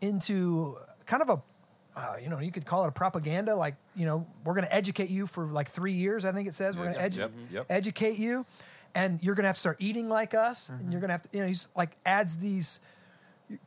into 0.00 0.74
kind 1.06 1.22
of 1.22 1.28
a, 1.28 1.42
uh, 1.98 2.16
you 2.22 2.28
know, 2.30 2.38
you 2.40 2.50
could 2.50 2.64
call 2.64 2.84
it 2.84 2.88
a 2.88 2.92
propaganda. 2.92 3.54
Like, 3.54 3.76
you 3.94 4.06
know, 4.06 4.26
we're 4.44 4.54
going 4.54 4.64
to 4.66 4.74
educate 4.74 5.10
you 5.10 5.26
for 5.26 5.46
like 5.46 5.68
three 5.68 5.92
years. 5.92 6.24
I 6.24 6.32
think 6.32 6.48
it 6.48 6.54
says 6.54 6.76
we're 6.76 6.84
Yes. 6.86 6.98
going 6.98 7.10
to 7.10 7.18
edu- 7.18 7.20
Yep, 7.20 7.30
yep. 7.50 7.66
educate 7.68 8.18
you, 8.18 8.46
and 8.94 9.22
you're 9.22 9.34
going 9.34 9.44
to 9.44 9.48
have 9.48 9.56
to 9.56 9.60
start 9.60 9.76
eating 9.80 10.08
like 10.08 10.32
us, 10.34 10.68
and 10.70 10.90
you're 10.92 11.00
going 11.00 11.08
to 11.08 11.12
have 11.14 11.22
to, 11.22 11.28
you 11.32 11.42
know, 11.42 11.48
he's 11.48 11.68
like 11.76 11.96
adds 12.06 12.38
these. 12.38 12.80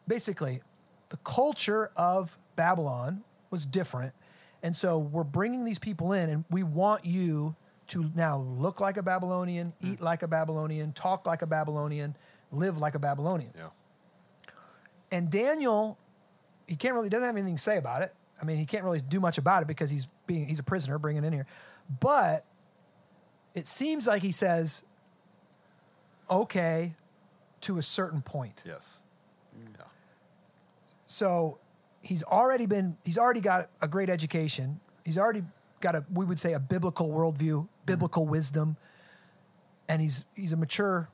Basically, 0.07 0.61
the 1.09 1.17
culture 1.17 1.91
of 1.95 2.37
Babylon 2.55 3.23
was 3.51 3.65
different, 3.65 4.13
and 4.63 4.75
so 4.75 4.97
we're 4.97 5.23
bringing 5.23 5.63
these 5.65 5.79
people 5.79 6.11
in, 6.11 6.29
and 6.29 6.45
we 6.49 6.63
want 6.63 7.05
you 7.05 7.55
to 7.87 8.11
now 8.15 8.37
look 8.39 8.79
like 8.79 8.97
a 8.97 9.03
Babylonian, 9.03 9.73
eat 9.81 10.01
like 10.01 10.23
a 10.23 10.27
Babylonian, 10.27 10.91
talk 10.93 11.27
like 11.27 11.43
a 11.43 11.47
Babylonian, 11.47 12.15
live 12.55 12.77
like 12.77 12.95
a 12.95 12.99
Babylonian. 12.99 13.51
Yeah. 13.55 13.69
And 15.11 15.29
Daniel, 15.29 15.97
he 16.67 16.75
can't 16.75 16.93
really 16.95 17.09
doesn't 17.09 17.25
have 17.25 17.35
anything 17.35 17.55
to 17.55 17.61
say 17.61 17.77
about 17.77 18.01
it. 18.01 18.13
I 18.41 18.45
mean, 18.45 18.57
he 18.57 18.65
can't 18.65 18.83
really 18.83 18.99
do 18.99 19.19
much 19.19 19.37
about 19.37 19.61
it 19.61 19.67
because 19.67 19.89
he's 19.89 20.07
being 20.27 20.47
he's 20.47 20.59
a 20.59 20.63
prisoner 20.63 20.99
bringing 20.99 21.23
in 21.23 21.31
here. 21.31 21.45
But 22.01 22.45
it 23.53 23.67
seems 23.67 24.07
like 24.07 24.21
he 24.21 24.31
says, 24.31 24.83
okay, 26.29 26.95
to 27.61 27.77
a 27.77 27.83
certain 27.83 28.21
point. 28.21 28.63
Yes. 28.65 29.03
Yeah. 29.55 29.85
So 31.05 31.59
he's 32.01 32.23
already 32.23 32.65
been 32.65 32.97
he's 33.05 33.17
already 33.17 33.41
got 33.41 33.69
a 33.81 33.87
great 33.87 34.09
education. 34.09 34.79
He's 35.03 35.17
already 35.17 35.43
got 35.79 35.95
a 35.95 36.05
we 36.13 36.25
would 36.25 36.39
say 36.39 36.53
a 36.53 36.59
biblical 36.59 37.09
worldview, 37.09 37.67
biblical 37.85 38.23
mm-hmm. 38.23 38.31
wisdom, 38.31 38.77
and 39.87 40.01
he's 40.01 40.25
he's 40.35 40.51
a 40.51 40.57
mature 40.57 41.09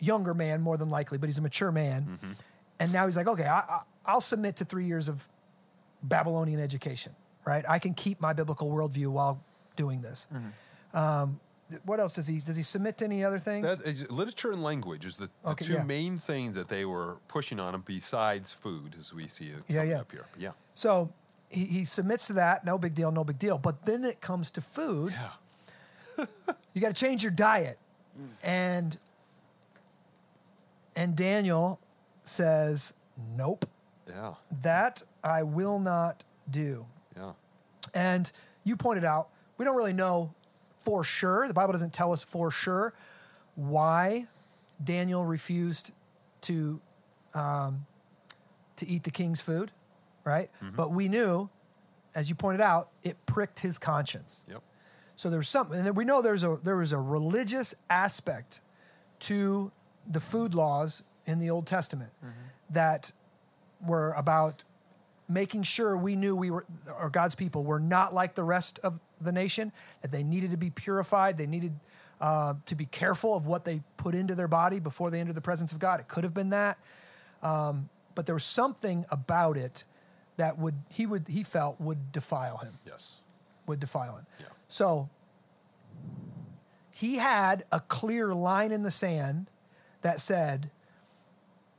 younger 0.00 0.34
man 0.34 0.60
more 0.60 0.76
than 0.76 0.90
likely, 0.90 1.18
but 1.18 1.26
he's 1.28 1.38
a 1.38 1.42
mature 1.42 1.72
man. 1.72 2.02
Mm-hmm. 2.02 2.32
And 2.80 2.92
now 2.92 3.06
he's 3.06 3.16
like, 3.16 3.28
okay, 3.28 3.46
I, 3.46 3.58
I, 3.58 3.80
I'll 4.06 4.20
submit 4.20 4.56
to 4.56 4.64
three 4.64 4.84
years 4.86 5.08
of 5.08 5.28
Babylonian 6.02 6.60
education, 6.60 7.12
right? 7.46 7.64
I 7.68 7.78
can 7.78 7.94
keep 7.94 8.20
my 8.20 8.32
biblical 8.32 8.68
worldview 8.70 9.08
while 9.12 9.42
doing 9.76 10.02
this. 10.02 10.28
Mm-hmm. 10.32 10.96
Um, 10.96 11.40
what 11.84 11.98
else 11.98 12.16
does 12.16 12.26
he 12.26 12.40
does 12.40 12.56
he 12.56 12.62
submit 12.62 12.98
to 12.98 13.06
any 13.06 13.24
other 13.24 13.38
things? 13.38 13.78
That 13.78 13.86
is, 13.88 14.10
literature 14.12 14.52
and 14.52 14.62
language 14.62 15.04
is 15.04 15.16
the, 15.16 15.30
the 15.42 15.50
Okay, 15.50 15.64
two 15.64 15.72
yeah. 15.74 15.82
main 15.84 16.18
things 16.18 16.56
that 16.56 16.68
they 16.68 16.84
were 16.84 17.16
pushing 17.26 17.58
on 17.58 17.74
him 17.74 17.82
besides 17.86 18.52
food, 18.52 18.94
as 18.98 19.14
we 19.14 19.26
see 19.28 19.46
it 19.46 19.62
Yeah, 19.66 19.82
yeah. 19.82 20.00
up 20.00 20.12
here. 20.12 20.26
Yeah. 20.38 20.50
So 20.74 21.10
he, 21.48 21.64
he 21.64 21.84
submits 21.84 22.26
to 22.28 22.34
that, 22.34 22.64
no 22.66 22.76
big 22.78 22.94
deal, 22.94 23.10
no 23.10 23.24
big 23.24 23.38
deal. 23.38 23.56
But 23.58 23.86
then 23.86 24.04
it 24.04 24.20
comes 24.20 24.50
to 24.52 24.60
food. 24.60 25.12
Yeah. 25.12 26.26
You 26.74 26.80
got 26.80 26.88
to 26.94 27.00
change 27.00 27.22
your 27.22 27.30
diet. 27.30 27.78
Mm. 28.20 28.28
And 28.42 28.98
and 30.96 31.16
Daniel 31.16 31.80
says, 32.22 32.94
"Nope, 33.16 33.66
Yeah. 34.08 34.34
that 34.50 35.02
I 35.22 35.42
will 35.42 35.78
not 35.78 36.24
do." 36.50 36.86
Yeah. 37.16 37.32
And 37.92 38.30
you 38.64 38.76
pointed 38.76 39.04
out, 39.04 39.28
we 39.58 39.64
don't 39.64 39.76
really 39.76 39.92
know 39.92 40.34
for 40.76 41.04
sure. 41.04 41.46
The 41.48 41.54
Bible 41.54 41.72
doesn't 41.72 41.92
tell 41.92 42.12
us 42.12 42.22
for 42.24 42.50
sure 42.50 42.92
why 43.54 44.26
Daniel 44.82 45.24
refused 45.24 45.92
to 46.42 46.80
um, 47.34 47.86
to 48.76 48.86
eat 48.86 49.04
the 49.04 49.10
king's 49.10 49.40
food, 49.40 49.70
right? 50.24 50.50
But 50.76 50.90
we 50.92 51.08
knew, 51.08 51.48
as 52.14 52.28
you 52.28 52.34
pointed 52.34 52.60
out, 52.60 52.90
it 53.02 53.16
pricked 53.26 53.60
his 53.60 53.78
conscience. 53.78 54.44
Yep. 54.48 54.62
So 55.16 55.30
there's 55.30 55.48
something, 55.48 55.76
and 55.78 55.86
then 55.86 55.94
we 55.94 56.04
know 56.04 56.20
there's 56.22 56.42
a 56.44 56.58
there 56.62 56.76
was 56.76 56.92
a 56.92 56.98
religious 56.98 57.74
aspect 57.88 58.60
to 59.20 59.70
the 60.10 60.20
food 60.20 60.54
laws 60.54 61.02
in 61.26 61.38
the 61.38 61.50
Old 61.50 61.66
Testament 61.66 62.12
that 62.70 63.12
were 63.86 64.12
about 64.12 64.62
making 65.28 65.62
sure 65.62 65.96
we 65.96 66.16
knew 66.16 66.36
we 66.36 66.50
were 66.50 66.64
or 67.00 67.08
God's 67.10 67.34
people 67.34 67.64
were 67.64 67.80
not 67.80 68.12
like 68.12 68.34
the 68.34 68.44
rest 68.44 68.78
of 68.84 69.00
the 69.20 69.32
nation. 69.32 69.72
That 70.02 70.10
they 70.10 70.22
needed 70.22 70.50
to 70.50 70.56
be 70.58 70.70
purified. 70.70 71.38
They 71.38 71.46
needed 71.46 71.72
uh, 72.20 72.54
to 72.66 72.74
be 72.74 72.84
careful 72.86 73.36
of 73.36 73.46
what 73.46 73.64
they 73.64 73.82
put 73.96 74.14
into 74.14 74.34
their 74.34 74.48
body 74.48 74.80
before 74.80 75.10
they 75.10 75.20
entered 75.20 75.34
the 75.34 75.40
presence 75.40 75.72
of 75.72 75.78
God. 75.78 76.00
It 76.00 76.08
could 76.08 76.24
have 76.24 76.34
been 76.34 76.50
that, 76.50 76.78
um, 77.42 77.88
but 78.14 78.26
there 78.26 78.34
was 78.34 78.44
something 78.44 79.04
about 79.10 79.56
it 79.56 79.84
that 80.36 80.58
would 80.58 80.74
he 80.90 81.06
would 81.06 81.28
he 81.28 81.42
felt 81.42 81.80
would 81.80 82.12
defile 82.12 82.58
him 82.58 82.72
Yes. 82.86 83.20
would 83.66 83.80
defile 83.80 84.16
him. 84.16 84.26
Yeah. 84.40 84.46
So 84.68 85.08
he 86.92 87.16
had 87.16 87.64
a 87.72 87.80
clear 87.80 88.34
line 88.34 88.72
in 88.72 88.82
the 88.82 88.90
sand 88.90 89.48
that 90.04 90.20
said, 90.20 90.70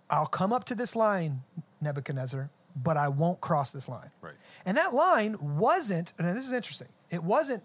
I'll 0.09 0.25
come 0.25 0.51
up 0.51 0.65
to 0.65 0.75
this 0.75 0.95
line, 0.95 1.43
Nebuchadnezzar, 1.79 2.49
but 2.75 2.97
I 2.97 3.07
won't 3.07 3.39
cross 3.39 3.71
this 3.71 3.87
line. 3.87 4.09
Right. 4.19 4.33
And 4.65 4.75
that 4.77 4.93
line 4.93 5.37
wasn't, 5.39 6.13
and 6.17 6.35
this 6.35 6.45
is 6.45 6.51
interesting, 6.51 6.89
it 7.11 7.23
wasn't 7.23 7.63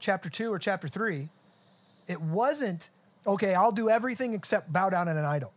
chapter 0.00 0.30
two 0.30 0.50
or 0.50 0.58
chapter 0.58 0.88
three. 0.88 1.28
It 2.08 2.22
wasn't, 2.22 2.88
okay, 3.26 3.54
I'll 3.54 3.70
do 3.70 3.90
everything 3.90 4.32
except 4.32 4.72
bow 4.72 4.88
down 4.88 5.08
at 5.08 5.16
an 5.16 5.26
idol. 5.26 5.52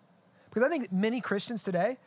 Because 0.49 0.63
I 0.63 0.69
think 0.69 0.91
many 0.91 1.21
Christians 1.21 1.63
today, 1.63 1.97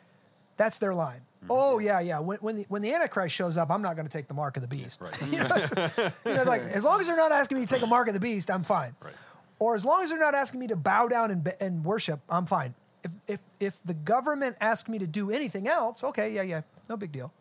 that's 0.55 0.77
their 0.77 0.93
line. 0.93 1.21
Mm-hmm. 1.41 1.47
Oh 1.49 1.79
yeah, 1.79 1.99
yeah. 1.99 2.19
When, 2.19 2.37
when 2.41 2.55
the 2.57 2.65
when 2.69 2.83
the 2.83 2.93
Antichrist 2.93 3.35
shows 3.35 3.57
up, 3.57 3.71
I'm 3.71 3.81
not 3.81 3.95
going 3.95 4.07
to 4.07 4.11
take 4.11 4.27
the 4.27 4.35
mark 4.35 4.55
of 4.55 4.61
the 4.61 4.67
beast. 4.67 5.01
Right. 5.01 5.19
you 5.31 5.39
know, 5.39 6.05
you 6.25 6.33
know, 6.35 6.43
like 6.43 6.61
as 6.61 6.85
long 6.85 6.99
as 6.99 7.07
they're 7.07 7.17
not 7.17 7.31
asking 7.31 7.57
me 7.57 7.65
to 7.65 7.73
take 7.73 7.81
a 7.81 7.87
mark 7.87 8.07
of 8.07 8.13
the 8.13 8.19
beast, 8.19 8.51
I'm 8.51 8.63
fine. 8.63 8.95
Right. 9.03 9.13
Or 9.59 9.75
as 9.75 9.85
long 9.85 10.03
as 10.03 10.09
they're 10.09 10.19
not 10.19 10.35
asking 10.35 10.59
me 10.59 10.67
to 10.67 10.75
bow 10.75 11.07
down 11.07 11.31
and, 11.31 11.47
and 11.61 11.83
worship, 11.85 12.19
I'm 12.29 12.45
fine. 12.45 12.73
If 13.03 13.11
if 13.27 13.39
if 13.59 13.83
the 13.83 13.93
government 13.93 14.57
asks 14.59 14.89
me 14.89 14.99
to 14.99 15.07
do 15.07 15.29
anything 15.31 15.67
else, 15.67 16.03
okay, 16.03 16.31
yeah, 16.33 16.41
yeah, 16.41 16.61
no 16.89 16.97
big 16.97 17.11
deal. 17.11 17.31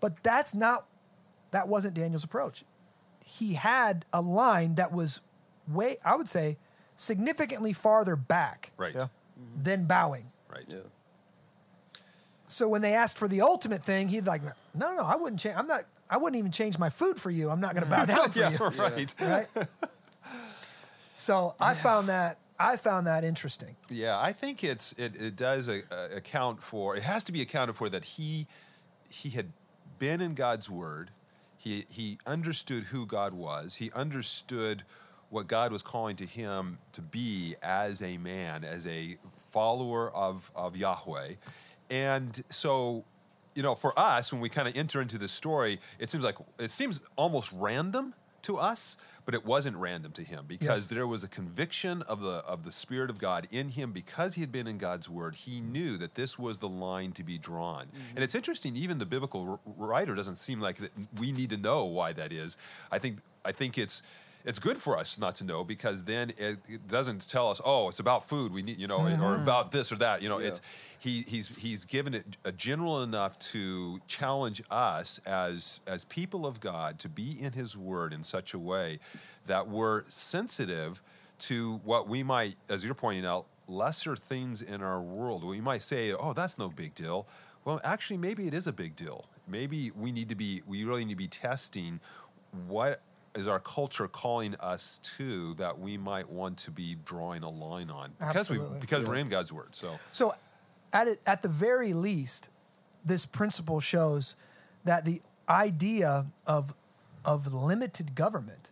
But 0.00 0.22
that's 0.22 0.54
not 0.54 0.86
that 1.50 1.66
wasn't 1.68 1.94
Daniel's 1.94 2.24
approach. 2.24 2.64
He 3.24 3.54
had 3.54 4.04
a 4.12 4.20
line 4.20 4.74
that 4.74 4.92
was 4.92 5.20
way, 5.66 5.96
I 6.04 6.14
would 6.16 6.28
say, 6.28 6.58
significantly 6.94 7.72
farther 7.72 8.16
back 8.16 8.72
Right. 8.76 8.94
Yeah. 8.94 9.06
than 9.60 9.86
bowing. 9.86 10.26
Right. 10.52 10.66
Yeah. 10.68 10.80
So 12.46 12.68
when 12.68 12.82
they 12.82 12.92
asked 12.94 13.18
for 13.18 13.26
the 13.26 13.40
ultimate 13.40 13.82
thing, 13.82 14.08
he'd 14.08 14.26
like, 14.26 14.42
no, 14.74 14.94
no, 14.94 15.02
I 15.04 15.16
wouldn't 15.16 15.40
change. 15.40 15.56
I'm 15.56 15.66
not. 15.66 15.84
I 16.10 16.18
wouldn't 16.18 16.38
even 16.38 16.52
change 16.52 16.78
my 16.78 16.90
food 16.90 17.18
for 17.18 17.30
you. 17.30 17.48
I'm 17.48 17.60
not 17.60 17.72
going 17.74 17.84
to 17.84 17.90
bow 17.90 18.04
down 18.14 18.30
for 18.30 18.38
Yeah, 18.38 18.50
you. 18.50 18.58
right. 18.58 19.14
Right. 19.20 19.46
so 21.14 21.54
I 21.60 21.74
found 21.74 22.08
that 22.08 22.38
I 22.58 22.76
found 22.76 23.06
that 23.06 23.24
interesting. 23.24 23.76
Yeah, 23.88 24.18
I 24.20 24.32
think 24.32 24.62
it's 24.62 24.92
it, 24.98 25.20
it 25.20 25.36
does 25.36 25.68
a, 25.68 25.80
a 25.90 26.16
account 26.16 26.62
for 26.62 26.96
it 26.96 27.02
has 27.02 27.24
to 27.24 27.32
be 27.32 27.40
accounted 27.40 27.76
for 27.76 27.88
that 27.88 28.04
he 28.04 28.46
he 29.10 29.30
had 29.30 29.52
been 29.98 30.20
in 30.20 30.34
God's 30.34 30.70
word. 30.70 31.10
He 31.56 31.86
he 31.88 32.18
understood 32.26 32.84
who 32.84 33.06
God 33.06 33.32
was. 33.32 33.76
He 33.76 33.90
understood 33.92 34.82
what 35.30 35.46
God 35.46 35.72
was 35.72 35.82
calling 35.82 36.16
to 36.16 36.26
him 36.26 36.78
to 36.92 37.00
be 37.00 37.54
as 37.62 38.02
a 38.02 38.18
man, 38.18 38.64
as 38.64 38.86
a 38.86 39.16
follower 39.50 40.14
of 40.14 40.50
of 40.54 40.76
Yahweh. 40.76 41.34
And 41.90 42.42
so, 42.48 43.04
you 43.54 43.62
know, 43.62 43.74
for 43.74 43.92
us 43.96 44.32
when 44.32 44.40
we 44.40 44.48
kind 44.48 44.66
of 44.66 44.76
enter 44.76 45.00
into 45.00 45.18
this 45.18 45.32
story, 45.32 45.78
it 45.98 46.08
seems 46.08 46.24
like 46.24 46.36
it 46.58 46.70
seems 46.70 47.04
almost 47.16 47.52
random 47.56 48.14
to 48.44 48.56
us, 48.56 48.96
but 49.24 49.34
it 49.34 49.44
wasn't 49.44 49.76
random 49.76 50.12
to 50.12 50.22
him 50.22 50.44
because 50.46 50.82
Yes. 50.82 50.86
there 50.88 51.06
was 51.06 51.24
a 51.24 51.28
conviction 51.28 52.02
of 52.02 52.20
the 52.20 52.42
of 52.46 52.64
the 52.64 52.72
spirit 52.72 53.10
of 53.10 53.18
God 53.18 53.46
in 53.50 53.70
him 53.70 53.92
because 53.92 54.34
he 54.34 54.40
had 54.40 54.52
been 54.52 54.66
in 54.66 54.78
God's 54.78 55.08
word. 55.08 55.34
He 55.34 55.60
knew 55.60 55.96
that 55.98 56.14
this 56.14 56.38
was 56.38 56.58
the 56.58 56.68
line 56.68 57.12
to 57.12 57.24
be 57.24 57.38
drawn. 57.38 57.86
Mm-hmm. 57.86 58.16
And 58.16 58.24
it's 58.24 58.34
interesting 58.34 58.76
even 58.76 58.98
the 58.98 59.06
biblical 59.06 59.60
writer 59.64 60.14
doesn't 60.14 60.36
seem 60.36 60.60
like 60.60 60.76
that 60.76 60.92
we 61.18 61.32
need 61.32 61.50
to 61.50 61.56
know 61.56 61.84
why 61.84 62.12
that 62.12 62.32
is. 62.32 62.56
I 62.92 62.98
think 62.98 63.18
I 63.44 63.52
think 63.52 63.76
it's 63.76 64.02
it's 64.44 64.58
good 64.58 64.76
for 64.76 64.98
us 64.98 65.18
not 65.18 65.34
to 65.36 65.44
know 65.44 65.64
because 65.64 66.04
then 66.04 66.30
it, 66.36 66.58
it 66.68 66.86
doesn't 66.86 67.28
tell 67.28 67.50
us 67.50 67.60
oh 67.64 67.88
it's 67.88 67.98
about 68.00 68.28
food. 68.28 68.54
We 68.54 68.62
need 68.62 68.78
you 68.78 68.86
know 68.86 68.98
or 68.98 69.10
mm-hmm. 69.10 69.42
about 69.42 69.72
this 69.72 69.90
or 69.90 69.96
that. 69.96 70.22
You 70.22 70.28
know 70.28 70.38
Yeah. 70.38 70.48
it's 70.48 70.96
he 71.00 71.22
he's 71.26 71.56
he's 71.56 71.84
given 71.84 72.14
it 72.14 72.36
a 72.44 72.52
general 72.52 73.02
enough 73.02 73.38
to 73.50 74.00
challenge 74.06 74.62
us 74.70 75.18
as 75.26 75.80
as 75.86 76.04
people 76.04 76.46
of 76.46 76.60
God 76.60 76.98
to 77.00 77.08
be 77.08 77.36
in 77.40 77.52
his 77.54 77.76
word 77.76 78.12
in 78.12 78.22
such 78.22 78.52
a 78.52 78.58
way 78.58 78.98
that 79.46 79.68
we're 79.68 80.04
sensitive 80.06 81.02
to 81.38 81.80
what 81.84 82.06
we 82.08 82.22
might 82.22 82.56
as 82.68 82.84
you're 82.84 82.94
pointing 82.94 83.26
out 83.26 83.46
lesser 83.66 84.14
things 84.14 84.60
in 84.60 84.82
our 84.82 85.00
world. 85.00 85.42
We 85.42 85.60
might 85.62 85.80
say 85.82 86.12
oh 86.12 86.34
that's 86.34 86.58
no 86.58 86.68
big 86.68 86.94
deal. 86.94 87.26
Well 87.64 87.80
actually 87.82 88.18
maybe 88.18 88.46
it 88.46 88.52
is 88.52 88.66
a 88.66 88.72
big 88.74 88.94
deal. 88.94 89.24
Maybe 89.48 89.90
we 89.96 90.12
need 90.12 90.28
to 90.28 90.34
be 90.34 90.60
we 90.66 90.84
really 90.84 91.04
need 91.06 91.12
to 91.12 91.16
be 91.16 91.28
testing 91.28 92.00
what 92.68 93.00
is 93.34 93.48
our 93.48 93.60
culture 93.60 94.06
calling 94.08 94.54
us 94.60 94.98
to 95.16 95.54
that 95.54 95.78
we 95.78 95.96
might 95.98 96.30
want 96.30 96.56
to 96.58 96.70
be 96.70 96.96
drawing 97.04 97.42
a 97.42 97.48
line 97.48 97.90
on 97.90 98.12
because 98.18 98.36
Absolutely. 98.36 98.74
we 98.74 98.80
because 98.80 99.06
we're 99.08 99.16
in 99.16 99.28
God's 99.28 99.52
word 99.52 99.74
so 99.74 99.88
So, 100.12 100.32
at 100.92 101.08
it, 101.08 101.18
at 101.26 101.42
the 101.42 101.48
very 101.48 101.92
least, 101.92 102.50
this 103.04 103.26
principle 103.26 103.80
shows 103.80 104.36
that 104.84 105.04
the 105.04 105.20
idea 105.48 106.26
of 106.46 106.74
of 107.24 107.52
limited 107.54 108.14
government, 108.14 108.70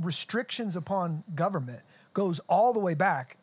restrictions 0.00 0.76
upon 0.76 1.24
government, 1.34 1.82
goes 2.14 2.40
all 2.48 2.72
the 2.72 2.80
way 2.80 2.94
back 2.94 3.36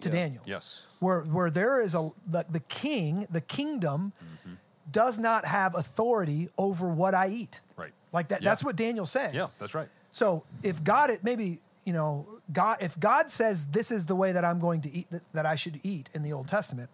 to 0.00 0.08
Yeah. 0.08 0.14
Daniel. 0.14 0.42
yes 0.46 0.86
where 1.00 1.22
where 1.22 1.50
there 1.50 1.80
is 1.80 1.94
a 1.94 2.10
the, 2.26 2.44
the 2.50 2.60
king, 2.60 3.26
the 3.30 3.40
kingdom 3.40 4.12
mm-hmm. 4.22 4.54
does 4.90 5.18
not 5.18 5.46
have 5.46 5.74
authority 5.74 6.48
over 6.58 6.88
what 6.88 7.14
I 7.14 7.28
eat. 7.28 7.60
Right. 7.82 7.92
Like 8.12 8.28
that 8.28 8.42
Yeah. 8.42 8.50
that's 8.50 8.64
what 8.64 8.76
Daniel's 8.76 9.10
saying. 9.10 9.34
Yeah, 9.34 9.48
that's 9.58 9.74
right. 9.74 9.88
So 10.12 10.44
if 10.62 10.84
God 10.84 11.10
it 11.10 11.24
maybe, 11.24 11.60
you 11.84 11.92
know, 11.92 12.26
God 12.52 12.78
if 12.80 12.98
God 12.98 13.30
says 13.30 13.68
this 13.68 13.90
is 13.90 14.06
the 14.06 14.16
way 14.16 14.32
that 14.32 14.44
I'm 14.44 14.60
going 14.60 14.80
to 14.82 14.90
eat 14.90 15.10
that, 15.10 15.22
that 15.32 15.46
I 15.46 15.56
should 15.56 15.80
eat 15.82 16.10
in 16.14 16.22
the 16.22 16.32
Old 16.32 16.48
Testament, 16.48 16.90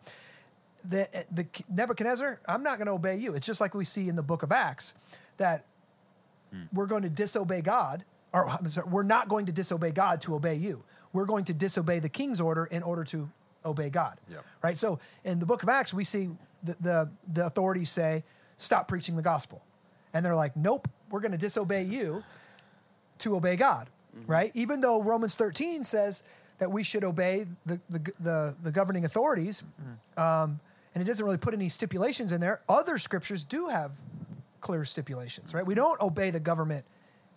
the 0.85 1.09
the 1.31 1.47
Nebuchadnezzar, 1.69 2.41
I'm 2.47 2.63
not 2.63 2.79
going 2.79 2.87
to 2.87 2.93
obey 2.93 3.17
you. 3.17 3.35
It's 3.35 3.47
just 3.47 3.61
like 3.61 3.75
we 3.75 3.85
see 3.85 4.09
in 4.09 4.17
the 4.17 4.23
book 4.23 4.43
of 4.43 4.53
Acts 4.53 4.95
that 5.37 5.65
hmm. 6.53 6.63
we're 6.73 6.87
going 6.87 7.03
to 7.03 7.11
disobey 7.11 7.61
God 7.61 8.05
or 8.33 8.49
I'm 8.49 8.69
sorry, 8.69 8.89
we're 8.89 9.03
not 9.03 9.29
going 9.29 9.47
to 9.47 9.53
disobey 9.53 9.91
God 9.91 10.21
to 10.23 10.35
obey 10.35 10.55
you. 10.55 10.85
We're 11.13 11.27
going 11.27 11.45
to 11.45 11.55
disobey 11.55 11.99
the 11.99 12.09
king's 12.09 12.41
order 12.41 12.67
in 12.67 12.83
order 12.83 13.05
to 13.05 13.31
obey 13.65 13.91
God. 13.91 14.19
Yeah. 14.31 14.39
Right? 14.63 14.77
So 14.77 14.99
in 15.25 15.39
the 15.39 15.47
book 15.47 15.63
of 15.63 15.69
Acts 15.69 15.93
we 15.93 16.05
see 16.05 16.31
the 16.63 16.77
the, 16.81 17.11
the 17.27 17.47
authorities 17.47 17.91
say 17.91 18.25
stop 18.57 18.89
preaching 18.89 19.17
the 19.17 19.23
gospel. 19.23 19.63
And 20.13 20.25
they're 20.25 20.37
like, 20.37 20.57
"Nope, 20.57 20.89
we're 21.11 21.21
going 21.21 21.33
to 21.33 21.39
disobey 21.39 21.83
you 21.83 22.23
to 23.19 23.37
obey 23.37 23.57
God, 23.57 23.89
right? 24.27 24.51
Even 24.55 24.81
though 24.81 25.03
Romans 25.03 25.37
13 25.37 25.85
says 25.85 26.23
that 26.59 26.71
we 26.71 26.83
should 26.83 27.05
obey 27.05 27.45
the, 27.67 27.81
the, 27.89 27.99
the, 28.21 28.57
the 28.63 28.73
governing 28.73 29.05
authorities, 29.05 29.63
um, 30.17 30.61
and 30.95 31.03
it 31.03 31.07
doesn't 31.07 31.25
really 31.25 31.39
put 31.39 31.55
any 31.55 31.69
stipulations 31.69 32.33
in 32.33 32.41
there, 32.41 32.61
other 32.69 32.99
scriptures 32.99 33.45
do 33.45 33.69
have 33.69 33.93
clear 34.61 34.85
stipulations, 34.85 35.55
right? 35.55 35.67
We 35.67 35.75
don't 35.75 36.01
obey 36.01 36.31
the 36.31 36.41
government 36.41 36.85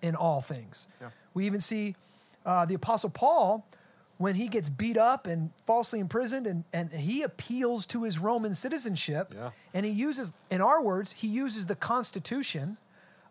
in 0.01 0.15
all 0.15 0.41
things. 0.41 0.87
We 1.33 1.45
even 1.45 1.61
see 1.61 1.95
uh, 2.45 2.65
the 2.65 2.73
Apostle 2.75 3.11
Paul 3.11 3.65
when 4.21 4.35
he 4.35 4.47
gets 4.47 4.69
beat 4.69 4.97
up 4.97 5.25
and 5.25 5.49
falsely 5.65 5.99
imprisoned 5.99 6.45
and, 6.45 6.63
and 6.71 6.91
he 6.91 7.23
appeals 7.23 7.87
to 7.87 8.03
his 8.03 8.19
Roman 8.19 8.53
citizenship 8.53 9.33
Yeah. 9.35 9.49
and 9.73 9.83
he 9.83 9.91
uses, 9.91 10.31
in 10.51 10.61
our 10.61 10.83
words, 10.83 11.13
he 11.13 11.27
uses 11.27 11.65
the 11.65 11.75
Constitution 11.75 12.77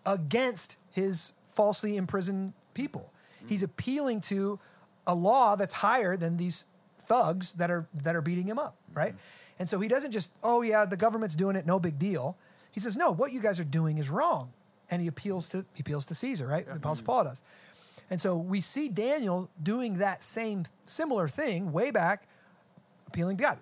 against 0.04 0.80
his 0.90 1.34
falsely 1.44 1.96
imprisoned 1.96 2.54
people. 2.74 3.12
Mm-hmm. 3.12 3.48
He's 3.48 3.62
appealing 3.62 4.20
to 4.22 4.58
a 5.06 5.14
law 5.14 5.54
that's 5.54 5.74
higher 5.74 6.16
than 6.16 6.38
these 6.38 6.64
thugs 6.96 7.54
that 7.54 7.70
are 7.70 7.86
that 7.94 8.16
are 8.16 8.22
beating 8.22 8.48
him 8.48 8.58
up, 8.58 8.74
mm-hmm. 8.74 8.98
right? 8.98 9.14
And 9.60 9.68
so 9.68 9.78
he 9.78 9.86
doesn't 9.86 10.10
just, 10.10 10.36
oh 10.42 10.62
yeah, 10.62 10.86
the 10.86 10.96
government's 10.96 11.36
doing 11.36 11.54
it, 11.54 11.66
no 11.66 11.78
big 11.78 12.00
deal. 12.00 12.36
He 12.72 12.80
says, 12.80 12.96
no, 12.96 13.12
what 13.12 13.32
you 13.32 13.40
guys 13.40 13.60
are 13.60 13.70
doing 13.78 13.98
is 13.98 14.10
wrong, 14.10 14.52
and 14.90 15.00
he 15.00 15.06
appeals 15.06 15.48
to 15.50 15.64
he 15.74 15.82
appeals 15.82 16.06
to 16.06 16.16
Caesar, 16.16 16.48
right? 16.48 16.66
The 16.66 16.74
Apostle 16.74 17.04
mm-hmm. 17.04 17.12
Paul 17.12 17.24
does. 17.24 17.44
And 18.10 18.20
so 18.20 18.36
we 18.36 18.60
see 18.60 18.88
Daniel 18.88 19.50
doing 19.62 19.94
that 19.98 20.22
same 20.22 20.64
similar 20.84 21.28
thing 21.28 21.72
way 21.72 21.90
back, 21.90 22.24
appealing 23.06 23.36
to 23.36 23.44
God. 23.44 23.58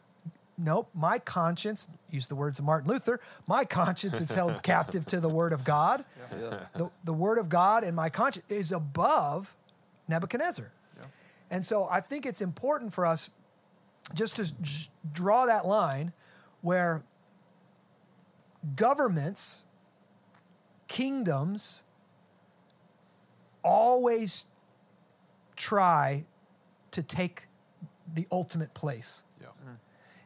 Nope, 0.57 0.88
my 0.93 1.19
conscience, 1.21 1.88
use 2.11 2.26
the 2.26 2.35
words 2.35 2.59
of 2.59 2.64
Martin 2.64 2.90
Luther, 2.90 3.21
my 3.47 3.64
conscience 3.64 4.21
is 4.21 4.35
held 4.35 4.62
captive 4.64 5.07
to 5.07 5.21
the 5.21 5.28
word 5.28 5.52
of 5.52 5.64
God. 5.64 6.05
Yeah. 6.33 6.64
The, 6.75 6.90
the 7.05 7.12
word 7.12 7.38
of 7.38 7.49
God 7.49 7.85
and 7.85 7.95
my 7.95 8.09
conscience 8.09 8.45
is 8.49 8.73
above 8.73 9.55
Nebuchadnezzar. 10.09 10.73
And 11.50 11.64
so 11.64 11.87
I 11.90 12.00
think 12.00 12.26
it's 12.26 12.43
important 12.43 12.93
for 12.93 13.07
us 13.07 13.31
just 14.14 14.37
to 14.37 14.62
just 14.62 14.90
draw 15.12 15.47
that 15.47 15.67
line 15.67 16.12
where 16.61 17.02
governments, 18.75 19.64
kingdoms 20.88 21.85
always 23.62 24.47
try 25.57 26.25
to 26.93 27.03
take 27.03 27.43
the 28.15 28.27
ultimate 28.33 28.75
place. 28.75 29.25
Yeah. 29.41 29.49
Mm-hmm. 29.49 29.75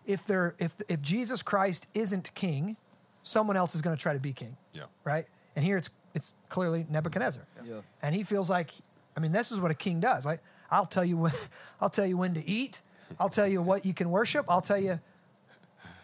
If 0.06 0.26
they're 0.26 0.54
if 0.58 0.80
if 0.88 1.02
Jesus 1.02 1.42
Christ 1.42 1.90
isn't 1.94 2.34
king, 2.34 2.76
someone 3.22 3.56
else 3.56 3.74
is 3.74 3.82
going 3.82 3.96
to 3.96 4.02
try 4.02 4.14
to 4.14 4.20
be 4.20 4.32
king, 4.32 4.56
Yeah. 4.72 4.84
right? 5.04 5.26
And 5.56 5.64
here 5.64 5.76
it's 5.76 5.90
it's 6.14 6.34
clearly 6.48 6.86
Nebuchadnezzar. 6.88 7.44
Yeah. 7.64 7.80
And 8.02 8.14
he 8.14 8.22
feels 8.22 8.50
like 8.50 8.72
I 9.16 9.20
mean 9.20 9.32
this 9.32 9.52
is 9.52 9.60
what 9.60 9.70
a 9.70 9.74
king 9.76 10.00
does. 10.00 10.26
Like 10.26 10.40
I'll 10.70 10.86
tell 10.86 11.04
you 11.04 11.16
when 11.16 11.32
I'll 11.80 11.90
tell 11.90 12.06
you 12.06 12.16
when 12.16 12.34
to 12.34 12.48
eat. 12.48 12.82
I'll 13.20 13.28
tell 13.28 13.46
you 13.46 13.60
what 13.60 13.84
you 13.84 13.92
can 13.92 14.10
worship. 14.10 14.46
I'll 14.48 14.62
tell 14.62 14.78
you 14.78 14.98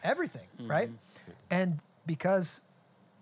everything, 0.03 0.47
mm-hmm. 0.59 0.71
right? 0.71 0.91
And 1.51 1.79
because 2.07 2.61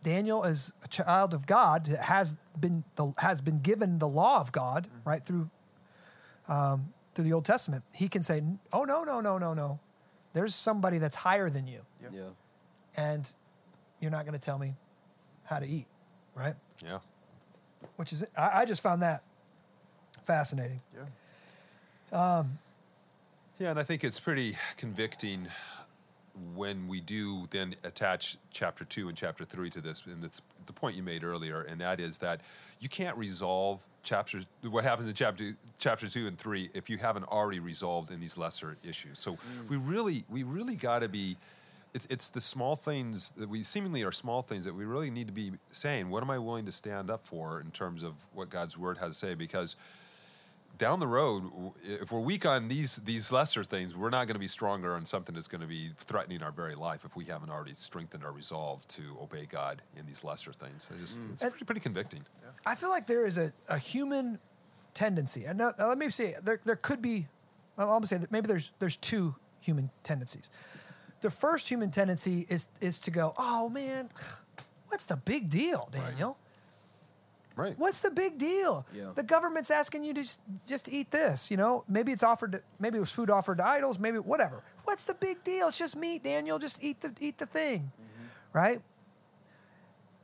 Daniel 0.07 0.45
is 0.45 0.73
a 0.85 0.89
child 0.89 1.35
of 1.35 1.49
God 1.49 1.87
that 1.87 2.05
has 2.05 2.39
been 2.61 2.85
the, 2.95 3.13
has 3.19 3.41
been 3.41 3.59
given 3.59 3.99
the 3.99 4.07
law 4.07 4.41
of 4.41 4.53
God 4.53 4.87
right 5.05 5.21
through 5.21 5.51
um, 6.47 6.95
through 7.13 7.25
the 7.25 7.33
Old 7.33 7.45
Testament. 7.45 7.83
He 7.93 8.07
can 8.07 8.23
say, 8.23 8.41
"Oh 8.73 8.85
no, 8.85 9.03
no, 9.03 9.21
no, 9.21 9.37
no, 9.37 9.53
no. 9.53 9.81
There's 10.33 10.55
somebody 10.55 10.99
that's 10.99 11.17
higher 11.17 11.51
than 11.51 11.67
you." 11.67 11.81
Yeah. 12.01 12.29
And 12.97 13.35
you're 13.99 14.13
not 14.13 14.25
going 14.25 14.39
to 14.39 14.41
tell 14.41 14.59
me 14.61 14.75
how 15.45 15.59
to 15.59 15.67
eat, 15.67 15.87
right? 16.37 16.55
Yeah. 16.85 17.01
Which 17.97 18.13
is, 18.13 18.25
I, 18.39 18.61
I 18.61 18.65
just 18.65 18.85
found 18.85 19.03
that 19.03 19.25
fascinating. 20.23 20.83
Yeah. 22.13 22.45
Yeah, 23.59 23.71
and 23.71 23.81
I 23.81 23.83
think 23.83 24.05
it's 24.05 24.21
pretty 24.21 24.57
convicting 24.77 25.49
when 26.55 26.87
we 26.87 27.01
do 27.01 27.47
then 27.51 27.75
attach 27.85 28.37
chapter 28.51 28.85
two 28.85 29.09
and 29.09 29.17
chapter 29.17 29.45
three 29.45 29.71
to 29.71 29.81
this, 29.81 30.05
and 30.07 30.23
it's 30.25 30.43
the 30.67 30.73
point 30.73 30.97
you 30.97 31.03
made 31.03 31.25
earlier, 31.25 31.61
and 31.61 31.81
that 31.81 32.01
is 32.01 32.19
that 32.19 32.41
you 32.81 32.89
can't 32.89 33.17
resolve 33.17 33.87
chapters 34.03 34.49
what 34.63 34.85
happens 34.85 35.09
in 35.09 35.15
chapter 35.15 35.57
chapter 35.79 36.09
two 36.09 36.27
and 36.27 36.39
three 36.39 36.71
if 36.75 36.89
you 36.89 36.99
haven't 36.99 37.25
already 37.25 37.59
resolved 37.59 38.11
in 38.11 38.21
these 38.21 38.39
lesser 38.39 38.77
issues. 38.89 39.19
So 39.19 39.33
mm. 39.33 39.71
we 39.71 39.77
really 39.77 40.25
we 40.29 40.43
really 40.43 40.77
got 40.77 41.03
to 41.03 41.09
be. 41.09 41.37
It's, 41.95 42.05
it's 42.07 42.29
the 42.29 42.43
small 42.43 42.77
things 42.77 43.31
that 43.39 43.49
we 43.49 43.63
seemingly 43.63 44.05
are 44.05 44.13
small 44.13 44.43
things 44.43 44.67
that 44.67 44.75
we 44.75 44.85
really 44.85 45.11
need 45.11 45.29
to 45.29 45.33
be 45.33 45.53
saying. 45.69 46.11
What 46.11 46.23
am 46.23 46.31
I 46.31 46.39
willing 46.39 46.67
to 46.67 46.73
stand 46.73 47.09
up 47.09 47.25
for 47.25 47.59
in 47.59 47.71
terms 47.71 48.03
of 48.03 48.27
what 48.35 48.51
God's 48.51 48.77
word 48.77 48.99
has 48.99 49.19
to 49.19 49.27
say? 49.29 49.35
Because 49.35 49.77
down 50.79 51.01
the 51.01 51.07
road, 51.07 51.45
if 51.85 52.13
we're 52.13 52.21
weak 52.21 52.45
on 52.47 52.69
these 52.69 52.97
these 52.97 53.33
lesser 53.33 53.65
things, 53.65 53.97
we're 53.97 54.11
not 54.11 54.27
going 54.27 54.35
to 54.35 54.41
be 54.41 54.49
stronger 54.49 54.95
on 54.95 55.07
something 55.07 55.35
that's 55.35 55.49
going 55.49 55.61
to 55.61 55.67
be 55.67 55.91
threatening 55.97 56.43
our 56.43 56.53
very 56.53 56.75
life 56.75 57.05
if 57.05 57.17
we 57.17 57.25
haven't 57.27 57.51
already 57.51 57.75
strengthened 57.75 58.25
our 58.25 58.33
resolve 58.33 58.87
to 58.89 59.03
obey 59.21 59.47
God 59.47 59.83
in 59.97 60.07
these 60.07 60.25
lesser 60.25 60.53
things. 60.53 60.89
It's, 60.91 61.01
just, 61.01 61.21
mm. 61.23 61.33
it's 61.33 61.43
And- 61.43 61.53
pretty, 61.53 61.65
pretty 61.65 61.81
convicting. 61.81 62.23
I 62.65 62.75
feel 62.75 62.91
like 62.91 63.07
there 63.07 63.27
is 63.27 63.39
a, 63.39 63.53
a 63.69 63.79
human 63.79 64.41
tendency, 64.93 65.45
and 65.45 65.57
now, 65.59 65.73
now 65.79 65.89
let 65.89 65.99
me 65.99 66.11
say 66.11 66.35
there 66.43 66.61
there 66.65 66.77
could 66.77 67.01
be. 67.01 67.27
I'm 67.79 67.87
gonna 67.87 68.07
say 68.07 68.19
that 68.19 68.33
maybe 68.33 68.49
there's 68.49 68.73
there's 68.79 68.97
two 68.97 69.37
human 69.61 69.91
tendencies. 70.03 70.51
The 71.21 71.31
first 71.31 71.69
human 71.69 71.91
tendency 71.91 72.47
is 72.49 72.69
is 72.81 73.01
to 73.03 73.11
go, 73.11 73.35
oh 73.39 73.69
man, 73.69 74.09
what's 74.89 75.07
the 75.07 75.17
big 75.17 75.49
deal, 75.49 75.89
Daniel? 75.93 76.31
Right. 76.31 76.46
What's 77.79 78.03
the 78.03 78.11
big 78.11 78.39
deal? 78.39 78.87
Yeah. 78.95 79.13
The 79.15 79.23
government's 79.23 79.71
asking 79.71 80.05
you 80.05 80.13
to 80.15 80.21
just, 80.21 80.43
just 80.67 80.93
eat 80.93 81.11
this. 81.11 81.51
You 81.51 81.57
know, 81.57 81.85
maybe 81.89 82.13
it's 82.13 82.23
offered. 82.23 82.53
To, 82.53 82.61
maybe 82.79 82.99
it 82.99 83.01
was 83.01 83.11
food 83.11 83.31
offered 83.31 83.59
to 83.59 83.67
idols. 83.67 83.99
Maybe 83.99 84.19
whatever. 84.19 84.63
What's 84.85 85.05
the 85.05 85.15
big 85.15 85.43
deal? 85.43 85.69
It's 85.69 85.79
just 85.79 85.97
meat, 85.97 86.23
Daniel. 86.23 86.59
Just 86.59 86.85
eat 86.85 87.01
the 87.01 87.15
eat 87.19 87.39
the 87.39 87.47
thing, 87.47 87.91
mm-hmm. 88.01 88.59
right? 88.59 88.79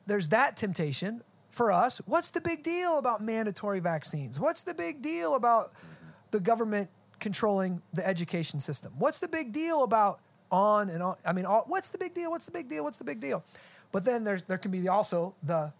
There's 0.07 0.29
that 0.29 0.57
temptation 0.57 1.23
for 1.49 1.73
us. 1.73 1.99
What's 2.07 2.31
the 2.33 2.41
big 2.41 2.63
deal 2.63 2.99
about 2.99 3.23
mandatory 3.23 3.81
vaccines? 3.81 4.39
What's 4.39 4.63
the 4.63 4.75
big 4.75 5.01
deal 5.01 5.35
about 5.35 5.67
mm-hmm. 5.67 6.07
the 6.33 6.41
government 6.41 6.91
controlling 7.19 7.83
the 7.95 8.07
education 8.07 8.61
system? 8.61 8.93
What's 8.99 9.21
the 9.21 9.29
big 9.29 9.53
deal 9.53 9.85
about 9.85 10.21
on 10.51 10.91
and 10.91 11.03
on? 11.03 11.17
I 11.27 11.33
mean, 11.33 11.47
all, 11.47 11.65
what's 11.67 11.91
the 11.91 11.99
big 11.99 12.15
deal? 12.15 12.31
What's 12.31 12.47
the 12.47 12.53
big 12.53 12.69
deal? 12.69 12.85
What's 12.85 12.99
the 12.99 13.05
big 13.05 13.21
deal? 13.21 13.45
But 13.91 14.05
then 14.05 14.25
there's 14.25 14.43
there 14.43 14.59
can 14.59 14.71
be 14.71 14.89
also 14.89 15.35
the 15.43 15.73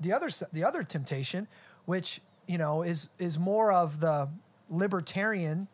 the 0.00 0.12
other 0.12 0.28
the 0.52 0.64
other 0.64 0.82
temptation, 0.82 1.46
which 1.84 2.20
you 2.46 2.58
know 2.58 2.82
is 2.82 3.08
is 3.18 3.38
more 3.38 3.72
of 3.72 4.00
the 4.00 4.28
libertarian. 4.68 5.68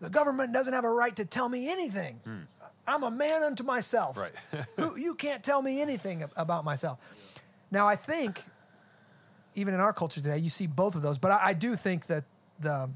The 0.00 0.10
government 0.10 0.52
doesn't 0.52 0.74
have 0.74 0.84
a 0.84 0.90
right 0.90 1.14
to 1.16 1.24
tell 1.24 1.48
me 1.48 1.70
anything. 1.70 2.20
Hmm. 2.24 2.40
I'm 2.86 3.02
a 3.02 3.10
man 3.10 3.42
unto 3.42 3.64
myself. 3.64 4.16
Right. 4.16 4.32
Who, 4.76 4.98
you 4.98 5.14
can't 5.14 5.42
tell 5.42 5.62
me 5.62 5.80
anything 5.80 6.24
about 6.36 6.64
myself. 6.64 7.42
Now 7.70 7.88
I 7.88 7.96
think, 7.96 8.40
even 9.54 9.74
in 9.74 9.80
our 9.80 9.92
culture 9.92 10.20
today, 10.20 10.38
you 10.38 10.50
see 10.50 10.66
both 10.66 10.94
of 10.94 11.02
those. 11.02 11.18
But 11.18 11.30
I, 11.32 11.40
I 11.48 11.52
do 11.54 11.74
think 11.74 12.06
that 12.06 12.24
the 12.60 12.90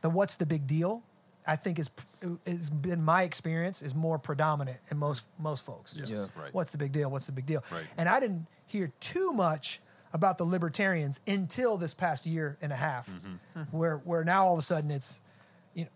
the 0.00 0.10
what's 0.10 0.36
the 0.36 0.46
big 0.46 0.66
deal, 0.66 1.02
I 1.46 1.56
think 1.56 1.78
is 1.78 1.90
has 2.46 2.70
been 2.70 3.02
my 3.02 3.22
experience 3.22 3.82
is 3.82 3.94
more 3.94 4.18
predominant 4.18 4.78
in 4.90 4.98
most 4.98 5.28
most 5.38 5.64
folks. 5.64 5.96
Yes. 5.96 6.10
Yeah. 6.10 6.26
Right. 6.40 6.52
What's 6.54 6.72
the 6.72 6.78
big 6.78 6.92
deal? 6.92 7.10
What's 7.10 7.26
the 7.26 7.32
big 7.32 7.46
deal? 7.46 7.62
Right. 7.70 7.88
And 7.98 8.08
I 8.08 8.20
didn't 8.20 8.46
hear 8.66 8.92
too 9.00 9.32
much 9.32 9.80
about 10.12 10.38
the 10.38 10.44
libertarians 10.44 11.20
until 11.26 11.76
this 11.76 11.94
past 11.94 12.26
year 12.26 12.56
and 12.62 12.72
a 12.72 12.76
half, 12.76 13.08
Mm-hmm. 13.08 13.76
where 13.76 13.96
where 13.98 14.24
now 14.24 14.46
all 14.46 14.52
of 14.54 14.58
a 14.58 14.62
sudden 14.62 14.90
it's, 14.90 15.20
you 15.74 15.84
know, 15.84 15.90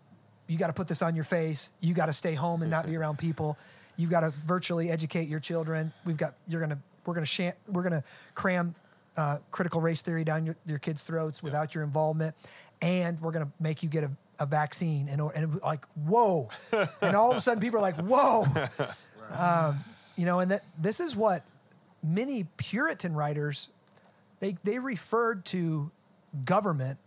you 0.47 0.57
got 0.57 0.67
to 0.67 0.73
put 0.73 0.87
this 0.87 1.01
on 1.01 1.15
your 1.15 1.23
face. 1.23 1.71
You 1.81 1.93
got 1.93 2.07
to 2.07 2.13
stay 2.13 2.33
home 2.35 2.61
and 2.61 2.69
not 2.71 2.85
be 2.85 2.95
around 2.97 3.17
people. 3.17 3.57
You've 3.97 4.09
got 4.11 4.21
to 4.21 4.29
virtually 4.45 4.89
educate 4.89 5.27
your 5.27 5.39
children. 5.39 5.91
We've 6.05 6.17
got 6.17 6.33
you're 6.47 6.61
gonna 6.61 6.79
we're 7.05 7.13
gonna 7.13 7.25
sham, 7.25 7.53
we're 7.69 7.83
gonna 7.83 8.03
cram 8.35 8.75
uh, 9.17 9.37
critical 9.51 9.81
race 9.81 10.01
theory 10.01 10.23
down 10.23 10.45
your, 10.45 10.55
your 10.65 10.79
kids' 10.79 11.03
throats 11.03 11.41
without 11.43 11.75
your 11.75 11.83
involvement, 11.83 12.35
and 12.81 13.19
we're 13.19 13.31
gonna 13.31 13.51
make 13.59 13.83
you 13.83 13.89
get 13.89 14.03
a, 14.03 14.11
a 14.39 14.45
vaccine. 14.45 15.07
And 15.09 15.21
and 15.35 15.61
like 15.61 15.85
whoa, 15.95 16.49
and 17.01 17.15
all 17.15 17.31
of 17.31 17.37
a 17.37 17.41
sudden 17.41 17.61
people 17.61 17.79
are 17.79 17.81
like 17.81 17.95
whoa, 17.97 18.45
um, 19.37 19.79
you 20.15 20.25
know, 20.25 20.39
and 20.39 20.51
that 20.51 20.61
this 20.79 20.99
is 20.99 21.15
what 21.15 21.43
many 22.03 22.45
Puritan 22.57 23.13
writers 23.13 23.69
they 24.41 24.55
they 24.65 24.77
referred 24.79 25.45
to 25.45 25.89
government 26.43 26.99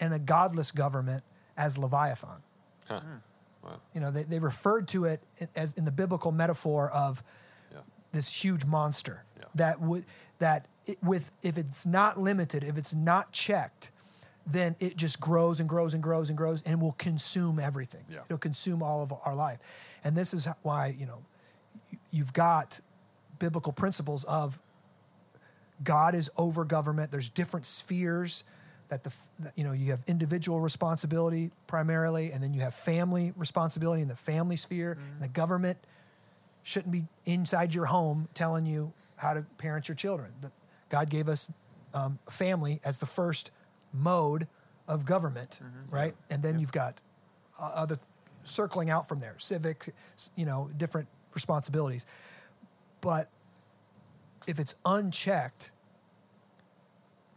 and 0.00 0.12
a 0.12 0.18
godless 0.18 0.70
government 0.72 1.24
as 1.56 1.78
Leviathan. 1.78 2.42
Huh. 2.86 3.00
Hmm. 3.00 3.16
Wow. 3.64 3.80
You 3.94 4.00
know, 4.00 4.10
they, 4.10 4.22
they 4.24 4.38
referred 4.38 4.86
to 4.88 5.06
it 5.06 5.20
as 5.56 5.72
in 5.72 5.84
the 5.86 5.90
biblical 5.92 6.30
metaphor 6.32 6.90
of 6.90 7.22
Yeah. 7.72 7.78
this 8.12 8.44
huge 8.44 8.64
monster 8.66 9.24
Yeah. 9.38 9.46
that 9.54 9.80
would 9.80 10.04
that 10.38 10.66
it, 10.84 10.98
with 11.02 11.32
if 11.42 11.56
it's 11.58 11.86
not 11.86 12.18
limited, 12.18 12.62
if 12.62 12.76
it's 12.78 12.94
not 12.94 13.32
checked, 13.32 13.90
then 14.46 14.76
it 14.78 14.96
just 14.96 15.20
grows 15.20 15.58
and 15.58 15.68
grows 15.68 15.94
and 15.94 16.02
grows 16.02 16.28
and 16.28 16.36
grows 16.38 16.62
and 16.62 16.80
will 16.80 16.92
consume 16.92 17.58
everything. 17.58 18.04
Yeah. 18.08 18.20
It'll 18.26 18.38
consume 18.38 18.82
all 18.82 19.02
of 19.02 19.12
our 19.24 19.34
life, 19.34 19.58
and 20.04 20.14
this 20.16 20.32
is 20.34 20.46
why 20.62 20.94
you 20.96 21.06
know 21.06 21.22
you- 21.90 21.98
you've 22.12 22.32
got 22.32 22.80
biblical 23.40 23.72
principles 23.72 24.22
of 24.24 24.60
God 25.82 26.14
is 26.14 26.30
over 26.36 26.64
government. 26.64 27.10
There's 27.10 27.28
different 27.28 27.66
spheres 27.66 28.44
that 28.88 29.04
the 29.04 29.14
that, 29.40 29.52
you 29.56 29.64
know 29.64 29.72
you 29.72 29.90
have 29.90 30.02
individual 30.06 30.60
responsibility 30.60 31.50
primarily, 31.66 32.30
and 32.30 32.42
then 32.42 32.54
you 32.54 32.60
have 32.60 32.74
family 32.74 33.32
responsibility 33.36 34.02
in 34.02 34.08
the 34.08 34.16
family 34.16 34.56
sphere. 34.56 34.96
And 35.14 35.22
the 35.22 35.28
government 35.28 35.78
shouldn't 36.62 36.92
be 36.92 37.04
inside 37.24 37.74
your 37.74 37.86
home 37.86 38.28
telling 38.34 38.66
you 38.66 38.92
how 39.16 39.34
to 39.34 39.42
parent 39.58 39.88
your 39.88 39.94
children. 39.94 40.32
God 40.88 41.10
gave 41.10 41.28
us 41.28 41.52
um, 41.94 42.18
family 42.30 42.80
as 42.84 42.98
the 42.98 43.06
first 43.06 43.50
mode 43.92 44.46
of 44.88 45.04
government, 45.04 45.60
right? 45.90 46.14
And 46.30 46.42
then 46.42 46.58
you've 46.58 46.72
got 46.72 47.00
uh, 47.60 47.70
other 47.74 47.96
circling 48.42 48.90
out 48.90 49.08
from 49.08 49.18
there, 49.18 49.34
civic, 49.38 49.92
you 50.36 50.44
know, 50.46 50.68
different 50.76 51.08
responsibilities. 51.34 52.06
But 53.00 53.28
if 54.46 54.58
it's 54.58 54.74
unchecked, 54.84 55.72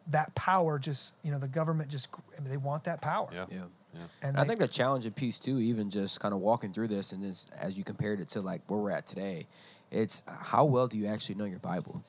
that 0.07 0.33
power 0.35 0.79
just, 0.79 1.13
you 1.23 1.31
know, 1.31 1.37
the 1.39 1.47
government 1.47 1.89
just, 1.89 2.09
I 2.37 2.41
mean, 2.41 2.49
they 2.49 2.57
want 2.57 2.85
that 2.85 3.01
power. 3.01 3.29
Yeah. 3.31 3.45
Yeah. 3.49 3.57
Yeah. 3.93 4.01
And 4.23 4.37
I 4.37 4.41
they- 4.43 4.49
think 4.49 4.59
the 4.59 4.67
challenging 4.67 5.11
piece 5.13 5.39
too, 5.39 5.59
even 5.59 5.89
just 5.89 6.19
kind 6.19 6.33
of 6.33 6.39
walking 6.41 6.71
through 6.71 6.87
this 6.87 7.11
and 7.11 7.23
this 7.23 7.47
as 7.61 7.77
you 7.77 7.83
compared 7.83 8.19
it 8.19 8.27
to 8.29 8.41
like 8.41 8.61
where 8.67 8.79
we're 8.79 8.91
at 8.91 9.05
today, 9.05 9.45
it's 9.91 10.23
how 10.27 10.65
well 10.65 10.87
do 10.87 10.97
you 10.97 11.07
actually 11.07 11.35
know 11.35 11.45
your 11.45 11.59
Bible? 11.59 12.03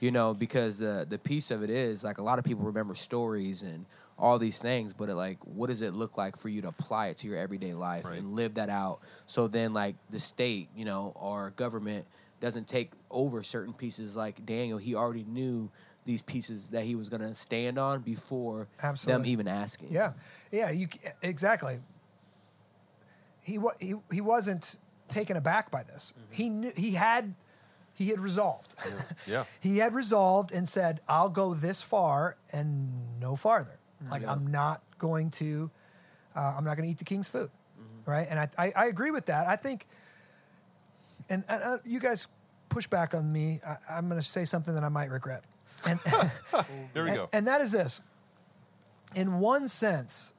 You 0.00 0.10
know, 0.10 0.34
because 0.34 0.78
the 0.78 1.06
the 1.08 1.18
piece 1.18 1.50
of 1.50 1.62
it 1.62 1.70
is 1.70 2.04
like 2.04 2.18
a 2.18 2.22
lot 2.22 2.38
of 2.38 2.44
people 2.44 2.64
remember 2.64 2.94
stories 2.94 3.62
and 3.62 3.86
all 4.18 4.38
these 4.38 4.58
things, 4.58 4.92
but 4.94 5.08
it 5.08 5.14
like 5.14 5.38
what 5.44 5.68
does 5.68 5.80
it 5.82 5.94
look 5.94 6.16
like 6.18 6.36
for 6.36 6.48
you 6.50 6.60
to 6.62 6.68
apply 6.68 7.08
it 7.08 7.16
to 7.18 7.28
your 7.28 7.36
everyday 7.38 7.72
life 7.74 8.04
Right. 8.06 8.18
and 8.18 8.32
live 8.32 8.54
that 8.54 8.68
out? 8.70 8.98
So 9.26 9.48
then 9.48 9.72
like 9.72 9.94
the 10.10 10.18
state, 10.18 10.68
you 10.76 10.84
know, 10.86 11.12
or 11.16 11.50
government 11.56 12.06
doesn't 12.40 12.68
take 12.68 12.92
over 13.10 13.42
certain 13.42 13.72
pieces 13.72 14.16
like 14.16 14.44
Daniel, 14.44 14.78
he 14.78 14.94
already 14.94 15.24
knew 15.24 15.70
these 16.04 16.22
pieces 16.22 16.70
that 16.70 16.84
he 16.84 16.94
was 16.94 17.08
going 17.08 17.20
to 17.22 17.34
stand 17.34 17.78
on 17.78 18.00
before 18.00 18.68
Absolutely. 18.82 19.22
them 19.22 19.32
even 19.32 19.48
asking. 19.48 19.88
Yeah, 19.90 20.12
yeah, 20.52 20.70
you 20.70 20.86
exactly. 21.22 21.78
He 23.42 23.58
he 23.80 23.94
he 24.10 24.20
wasn't 24.20 24.78
taken 25.08 25.36
aback 25.36 25.70
by 25.70 25.82
this. 25.82 26.12
Mm-hmm. 26.12 26.34
He 26.34 26.48
knew 26.48 26.72
he 26.76 26.94
had 26.94 27.34
he 27.94 28.08
had 28.08 28.20
resolved. 28.20 28.74
Yeah. 29.26 29.44
he 29.60 29.78
had 29.78 29.92
resolved 29.94 30.52
and 30.52 30.68
said, 30.68 31.00
"I'll 31.08 31.28
go 31.28 31.54
this 31.54 31.82
far 31.82 32.36
and 32.52 33.20
no 33.20 33.34
farther. 33.34 33.78
Mm-hmm. 34.02 34.12
Like 34.12 34.22
Yeah. 34.22 34.32
I'm 34.32 34.46
not 34.46 34.82
going 34.98 35.30
to, 35.30 35.70
uh, 36.36 36.54
I'm 36.56 36.64
not 36.64 36.76
going 36.76 36.86
to 36.86 36.90
eat 36.90 36.98
the 36.98 37.04
king's 37.04 37.28
food, 37.28 37.50
mm-hmm. 37.80 38.10
right?" 38.10 38.26
And 38.30 38.38
I, 38.38 38.48
I 38.58 38.72
I 38.76 38.86
agree 38.86 39.10
with 39.10 39.26
that. 39.26 39.48
I 39.48 39.56
think, 39.56 39.86
and, 41.28 41.44
and 41.48 41.62
uh, 41.62 41.78
you 41.84 42.00
guys 42.00 42.28
push 42.68 42.86
back 42.86 43.14
on 43.14 43.32
me. 43.32 43.60
I, 43.66 43.76
I'm 43.90 44.08
going 44.08 44.20
to 44.20 44.26
say 44.26 44.44
something 44.44 44.74
that 44.74 44.84
I 44.84 44.88
might 44.88 45.10
regret. 45.10 45.42
And 45.88 45.98
There 46.94 47.04
we 47.04 47.10
and, 47.10 47.18
go. 47.18 47.28
and 47.32 47.46
that 47.46 47.60
is 47.60 47.72
this. 47.72 48.00
In 49.14 49.38
one 49.38 49.68
sense, 49.68 50.34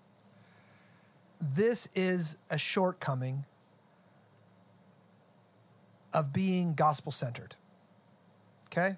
this 1.39 1.89
is 1.95 2.37
a 2.49 2.57
shortcoming 2.57 3.45
of 6.13 6.33
being 6.33 6.73
gospel 6.73 7.11
centered. 7.11 7.55
Okay? 8.67 8.95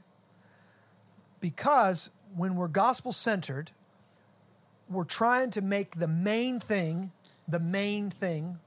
Because 1.39 2.09
when 2.35 2.55
we're 2.55 2.67
gospel 2.67 3.11
centered, 3.11 3.71
we're 4.89 5.03
trying 5.03 5.49
to 5.51 5.61
make 5.61 5.91
the 5.91 6.07
main 6.07 6.59
thing 6.59 7.11
the 7.49 7.59
main 7.59 8.09
thing 8.11 8.59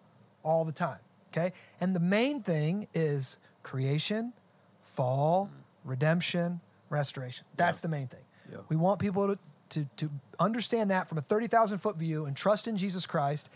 all 0.42 0.64
the 0.64 0.72
time. 0.72 0.98
Okay? 1.37 1.53
And 1.81 1.95
the 1.95 2.01
main 2.01 2.40
thing 2.40 2.88
is 2.95 3.38
creation, 3.62 4.33
fall, 4.81 5.51
mm. 5.53 5.61
redemption, 5.85 6.61
restoration. 6.90 7.47
That's 7.57 7.81
Yeah. 7.81 7.83
the 7.83 7.88
main 7.88 8.07
thing. 8.09 8.25
Yeah. 8.51 8.59
We 8.68 8.77
want 8.77 9.01
people 9.01 9.29
to, 9.29 9.38
to, 9.71 9.88
to 9.97 10.11
understand 10.38 10.90
that 10.90 11.09
from 11.09 11.18
a 11.18 11.23
30,000 11.23 11.79
foot 11.79 11.97
view 11.97 12.27
and 12.27 12.37
trust 12.37 12.68
in 12.68 12.77
Jesus 12.77 13.07
Christ. 13.07 13.51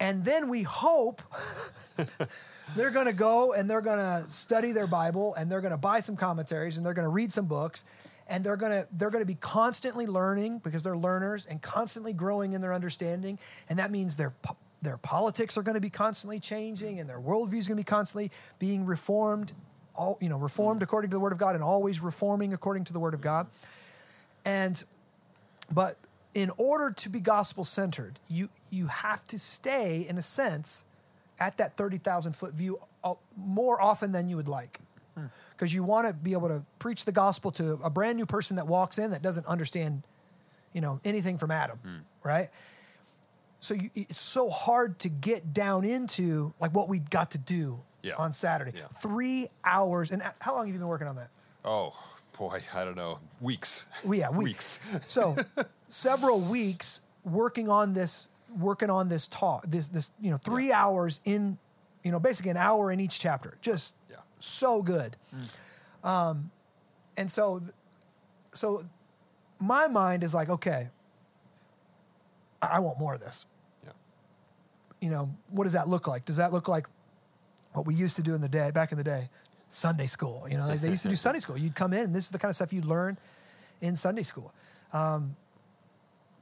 And 0.00 0.24
then 0.24 0.48
we 0.48 0.62
hope 0.62 1.22
they're 2.76 2.92
going 2.92 3.06
to 3.06 3.12
go 3.12 3.52
and 3.52 3.68
they're 3.68 3.80
going 3.80 3.98
to 3.98 4.28
study 4.28 4.72
their 4.72 4.86
Bible 4.86 5.34
and 5.34 5.50
they're 5.50 5.60
going 5.60 5.72
to 5.72 5.78
buy 5.78 6.00
some 6.00 6.14
commentaries 6.16 6.76
and 6.76 6.86
they're 6.86 6.94
going 6.94 7.06
to 7.06 7.12
read 7.12 7.32
some 7.32 7.46
books 7.46 7.84
and 8.28 8.44
they're 8.44 8.56
going 8.56 8.72
to 8.72 8.86
they're 8.92 9.10
going 9.10 9.22
to 9.22 9.26
be 9.26 9.34
constantly 9.40 10.06
learning 10.06 10.58
because 10.58 10.82
they're 10.82 10.96
learners 10.96 11.46
and 11.46 11.62
constantly 11.62 12.12
growing 12.12 12.52
in 12.52 12.60
their 12.60 12.74
understanding 12.74 13.38
and 13.68 13.78
that 13.78 13.90
means 13.90 14.16
their 14.16 14.30
po- 14.42 14.56
their 14.82 14.96
politics 14.96 15.58
are 15.58 15.62
going 15.62 15.74
to 15.74 15.80
be 15.80 15.90
constantly 15.90 16.38
changing 16.38 17.00
and 17.00 17.08
their 17.08 17.20
worldview 17.20 17.58
is 17.58 17.68
going 17.68 17.76
to 17.76 17.84
be 17.84 17.84
constantly 17.84 18.30
being 18.58 18.84
reformed 18.86 19.52
all 19.94 20.18
you 20.20 20.28
know 20.28 20.38
reformed 20.38 20.82
according 20.82 21.10
to 21.10 21.16
the 21.16 21.20
word 21.20 21.32
of 21.32 21.38
God 21.38 21.54
and 21.54 21.64
always 21.64 22.00
reforming 22.00 22.52
according 22.54 22.84
to 22.84 22.92
the 22.92 23.00
word 23.00 23.14
of 23.14 23.20
God 23.20 23.46
and 24.44 24.84
but 25.74 25.96
in 26.34 26.50
order 26.56 26.92
to 26.92 27.08
be 27.08 27.20
gospel 27.20 27.64
centered 27.64 28.20
you 28.28 28.48
you 28.70 28.86
have 28.86 29.24
to 29.26 29.38
stay 29.38 30.06
in 30.08 30.16
a 30.18 30.22
sense 30.22 30.84
at 31.40 31.56
that 31.56 31.76
30,000 31.76 32.34
foot 32.34 32.54
view 32.54 32.78
uh, 33.04 33.14
more 33.36 33.80
often 33.80 34.12
than 34.12 34.28
you 34.28 34.36
would 34.36 34.48
like. 34.48 34.80
Because 35.50 35.74
you 35.74 35.82
want 35.82 36.06
to 36.06 36.14
be 36.14 36.32
able 36.32 36.48
to 36.48 36.64
preach 36.78 37.04
the 37.04 37.10
gospel 37.10 37.50
to 37.52 37.78
a 37.82 37.90
brand 37.90 38.16
new 38.16 38.26
person 38.26 38.54
that 38.56 38.68
walks 38.68 38.98
in 38.98 39.10
that 39.10 39.20
doesn't 39.20 39.46
understand, 39.46 40.04
you 40.72 40.80
know, 40.80 41.00
anything 41.04 41.38
from 41.38 41.50
Adam, 41.50 42.04
right? 42.22 42.50
So 43.58 43.74
you, 43.74 43.90
it's 43.94 44.20
so 44.20 44.48
hard 44.50 44.98
to 45.00 45.08
get 45.08 45.52
down 45.52 45.84
into 45.84 46.54
like 46.60 46.72
what 46.74 46.88
we 46.88 47.00
got 47.00 47.32
to 47.32 47.38
do 47.38 47.80
Yeah. 48.02 48.14
on 48.16 48.32
Saturday. 48.32 48.72
Yeah. 48.76 48.86
Three 48.86 49.48
hours. 49.64 50.10
And 50.12 50.22
how 50.40 50.54
long 50.54 50.66
have 50.66 50.74
you 50.74 50.78
been 50.78 50.88
working 50.88 51.08
on 51.08 51.16
that? 51.16 51.30
Oh 51.64 51.92
boy, 52.38 52.60
I 52.74 52.84
don't 52.84 52.96
know. 52.96 53.18
Weeks. 53.40 53.88
Well, 54.04 54.14
yeah, 54.14 54.30
weeks. 54.30 54.78
so 55.08 55.36
several 55.88 56.40
weeks 56.40 57.00
working 57.24 57.68
on 57.68 57.94
this, 57.94 58.28
working 58.56 58.90
on 58.90 59.08
this 59.08 59.26
talk, 59.28 59.66
this 59.66 59.88
this 59.88 60.12
you 60.20 60.30
know 60.30 60.36
three 60.38 60.70
hours 60.72 61.20
in, 61.24 61.58
you 62.04 62.12
know 62.12 62.20
basically 62.20 62.52
an 62.52 62.56
hour 62.56 62.92
in 62.92 63.00
each 63.00 63.18
chapter, 63.20 63.58
just 63.60 63.96
Yeah. 64.08 64.18
so 64.38 64.82
good. 64.82 65.16
Um, 66.04 66.52
and 67.16 67.28
so, 67.28 67.60
so 68.52 68.82
my 69.60 69.88
mind 69.88 70.22
is 70.22 70.32
like, 70.32 70.48
okay, 70.48 70.90
I 72.60 72.80
want 72.80 72.98
more 72.98 73.14
of 73.14 73.20
this. 73.20 73.46
Yeah. 73.84 73.90
You 75.00 75.10
know, 75.10 75.34
what 75.50 75.64
does 75.64 75.74
that 75.74 75.88
look 75.88 76.08
like? 76.08 76.24
Does 76.24 76.36
that 76.36 76.52
look 76.52 76.68
like 76.68 76.86
what 77.72 77.86
we 77.86 77.94
used 77.94 78.16
to 78.16 78.22
do 78.22 78.34
in 78.34 78.40
the 78.40 78.48
day 78.48 78.70
back 78.70 78.92
in 78.92 78.98
the 78.98 79.04
day? 79.04 79.28
Sunday 79.68 80.06
school. 80.06 80.46
You 80.50 80.56
know, 80.56 80.68
they, 80.68 80.76
they 80.76 80.88
used 80.88 81.02
to 81.02 81.08
do 81.08 81.16
Sunday 81.28 81.40
school. 81.40 81.58
You'd 81.58 81.74
come 81.74 81.92
in, 81.92 82.04
and 82.04 82.14
this 82.14 82.24
is 82.24 82.30
the 82.30 82.38
kind 82.38 82.50
of 82.50 82.56
stuff 82.56 82.72
you'd 82.72 82.84
learn 82.84 83.18
in 83.80 83.94
Sunday 83.94 84.22
school. 84.22 84.52
Um, 84.92 85.36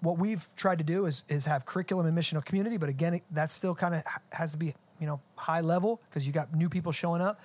what 0.00 0.18
we've 0.18 0.46
tried 0.56 0.78
to 0.78 0.84
do 0.84 1.06
is 1.06 1.24
is 1.28 1.46
have 1.46 1.66
curriculum 1.66 2.06
and 2.06 2.16
missional 2.16 2.44
community, 2.44 2.76
but 2.76 2.88
again, 2.88 3.20
that 3.32 3.50
still 3.50 3.74
kind 3.74 3.94
of 3.94 4.02
has 4.32 4.52
to 4.52 4.58
be 4.58 4.74
you 5.00 5.06
know 5.06 5.20
high 5.36 5.60
level 5.60 6.00
because 6.08 6.26
you 6.26 6.32
got 6.32 6.54
new 6.54 6.68
people 6.68 6.92
showing 6.92 7.20
up, 7.22 7.40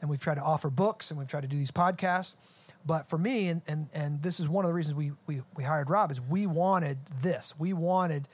and 0.00 0.08
we've 0.08 0.20
tried 0.20 0.36
to 0.36 0.42
offer 0.42 0.70
books 0.70 1.10
and 1.10 1.18
we've 1.18 1.28
tried 1.28 1.42
to 1.42 1.48
do 1.48 1.56
these 1.56 1.70
podcasts. 1.70 2.36
But 2.86 3.06
for 3.06 3.18
me, 3.18 3.48
and 3.48 3.62
and 3.68 3.88
and 3.94 4.22
this 4.22 4.40
is 4.40 4.48
one 4.48 4.64
of 4.64 4.70
the 4.70 4.74
reasons 4.74 4.94
we 4.94 5.12
we 5.26 5.42
we 5.56 5.64
hired 5.64 5.90
Rob 5.90 6.10
is 6.10 6.20
we 6.20 6.46
wanted 6.46 6.98
this. 7.22 7.54
We 7.58 7.72
wanted 7.72 8.28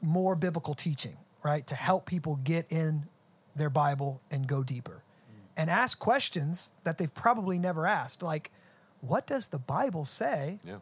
more 0.00 0.34
biblical 0.36 0.74
teaching, 0.74 1.16
right, 1.42 1.66
to 1.66 1.74
help 1.74 2.06
people 2.06 2.36
get 2.36 2.66
in 2.70 3.04
their 3.54 3.70
Bible 3.70 4.20
and 4.30 4.46
go 4.46 4.62
deeper, 4.64 5.02
and 5.56 5.68
ask 5.70 5.98
questions 5.98 6.72
that 6.84 6.98
they've 6.98 7.14
probably 7.14 7.58
never 7.58 7.86
asked, 7.86 8.22
like, 8.22 8.50
what 9.00 9.26
does 9.26 9.48
the 9.48 9.58
Bible 9.58 10.04
say? 10.06 10.58
Yeah. 10.64 10.78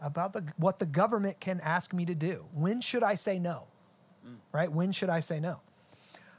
about 0.00 0.32
the 0.32 0.52
what 0.56 0.78
the 0.78 0.86
government 0.86 1.40
can 1.40 1.60
ask 1.62 1.92
me 1.92 2.06
to 2.06 2.14
do. 2.14 2.46
When 2.54 2.80
should 2.80 3.02
I 3.02 3.14
say 3.14 3.38
no? 3.38 3.66
Right? 4.52 4.72
When 4.72 4.92
should 4.92 5.10
I 5.10 5.20
say 5.20 5.40
no? 5.40 5.60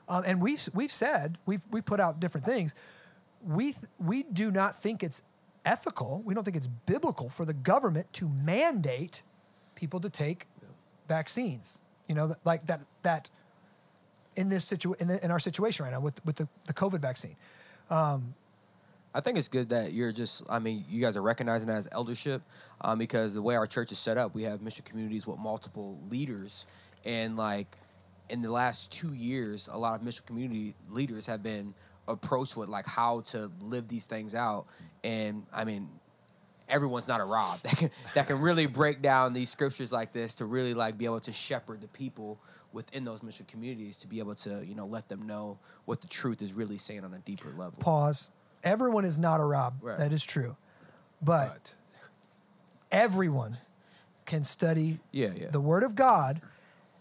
Um, 0.10 0.24
and 0.26 0.42
we've 0.42 0.68
we've 0.74 0.92
said 0.92 1.38
we've 1.46 1.66
we 1.72 1.82
put 1.82 2.00
out 2.00 2.20
different 2.20 2.46
things. 2.46 2.74
We 3.46 3.76
we 4.00 4.24
do 4.24 4.52
not 4.52 4.76
think 4.76 5.04
it's 5.04 5.22
ethical. 5.66 6.22
We 6.26 6.34
don't 6.34 6.44
think 6.44 6.58
it's 6.58 6.68
biblical 6.68 7.30
for 7.30 7.46
the 7.46 7.54
government 7.54 8.12
to 8.14 8.30
mandate 8.30 9.24
people 9.76 10.00
to 10.00 10.10
take 10.10 10.48
vaccines. 11.08 11.82
You 12.08 12.16
know, 12.16 12.36
like 12.46 12.66
that 12.68 12.82
that 13.04 13.30
in 14.36 14.50
this 14.50 14.66
situ 14.66 14.94
in, 15.00 15.10
in 15.10 15.32
our 15.32 15.40
situation 15.40 15.86
right 15.86 15.92
now 15.92 16.02
with 16.02 16.24
with 16.26 16.38
the, 16.38 16.48
the 16.68 16.74
COVID 16.74 17.00
vaccine. 17.00 17.36
I 19.14 19.20
think 19.20 19.38
it's 19.38 19.50
good 19.50 19.70
that 19.70 19.92
you're 19.92 20.14
just, 20.14 20.44
I 20.50 20.60
mean, 20.60 20.86
you 20.88 21.02
guys 21.02 21.18
are 21.18 21.22
recognizing 21.22 21.68
that 21.68 21.76
as 21.76 21.88
eldership 21.92 22.42
um, 22.80 22.98
because 22.98 23.36
the 23.36 23.42
way 23.42 23.56
our 23.56 23.68
church 23.68 23.92
is 23.92 24.00
set 24.00 24.18
up, 24.18 24.34
we 24.34 24.44
have 24.44 24.62
mission 24.62 24.86
communities 24.86 25.28
with 25.28 25.38
multiple 25.38 26.00
leaders. 26.10 26.66
And 27.06 27.36
like 27.36 27.76
in 28.30 28.42
the 28.42 28.52
last 28.52 28.94
two 28.94 29.14
years, 29.14 29.68
a 29.68 29.78
lot 29.78 30.00
of 30.00 30.06
mission 30.06 30.24
community 30.26 30.76
leaders 30.90 31.28
have 31.28 31.44
been 31.44 31.74
approached 32.12 32.58
with 32.58 32.70
like 32.70 32.86
how 32.88 33.22
to 33.22 33.50
live 33.62 33.88
these 33.88 34.06
things 34.06 34.36
out. 34.36 34.66
And 35.04 35.44
I 35.56 35.66
mean, 35.66 35.88
everyone's 36.70 37.08
not 37.08 37.22
a 37.22 37.26
Rob 37.26 37.60
that 37.64 37.78
can 37.78 37.90
that 38.16 38.28
can 38.28 38.40
really 38.40 38.66
break 38.68 39.02
down 39.02 39.34
these 39.34 39.50
scriptures 39.50 39.92
like 39.92 40.12
this 40.12 40.36
to 40.36 40.46
really 40.46 40.74
like 40.74 40.98
be 40.98 41.06
able 41.06 41.20
to 41.22 41.32
shepherd 41.32 41.82
the 41.82 41.88
people 41.88 42.40
within 42.74 43.04
those 43.04 43.22
mission 43.22 43.46
communities 43.48 43.98
to 43.98 44.08
be 44.08 44.20
able 44.20 44.36
to 44.36 44.64
you 44.66 44.76
know 44.76 44.86
let 44.86 45.10
them 45.10 45.22
know 45.24 45.60
what 45.86 46.02
the 46.02 46.08
truth 46.08 46.42
is 46.42 46.54
really 46.54 46.78
saying 46.78 47.04
on 47.04 47.14
a 47.14 47.20
deeper 47.20 47.50
level. 47.50 47.80
Pause. 47.80 48.30
Everyone 48.64 49.06
is 49.06 49.18
not 49.18 49.40
a 49.40 49.44
Rob. 49.44 49.76
Right. 49.82 49.98
That 49.98 50.12
is 50.14 50.24
true. 50.26 50.56
But 51.22 51.48
But 51.54 51.76
everyone 52.92 53.58
can 54.26 54.44
study 54.44 55.00
Yeah, 55.12 55.32
yeah. 55.36 55.48
the 55.52 55.60
Word 55.60 55.84
of 55.84 55.96
God. 55.96 56.42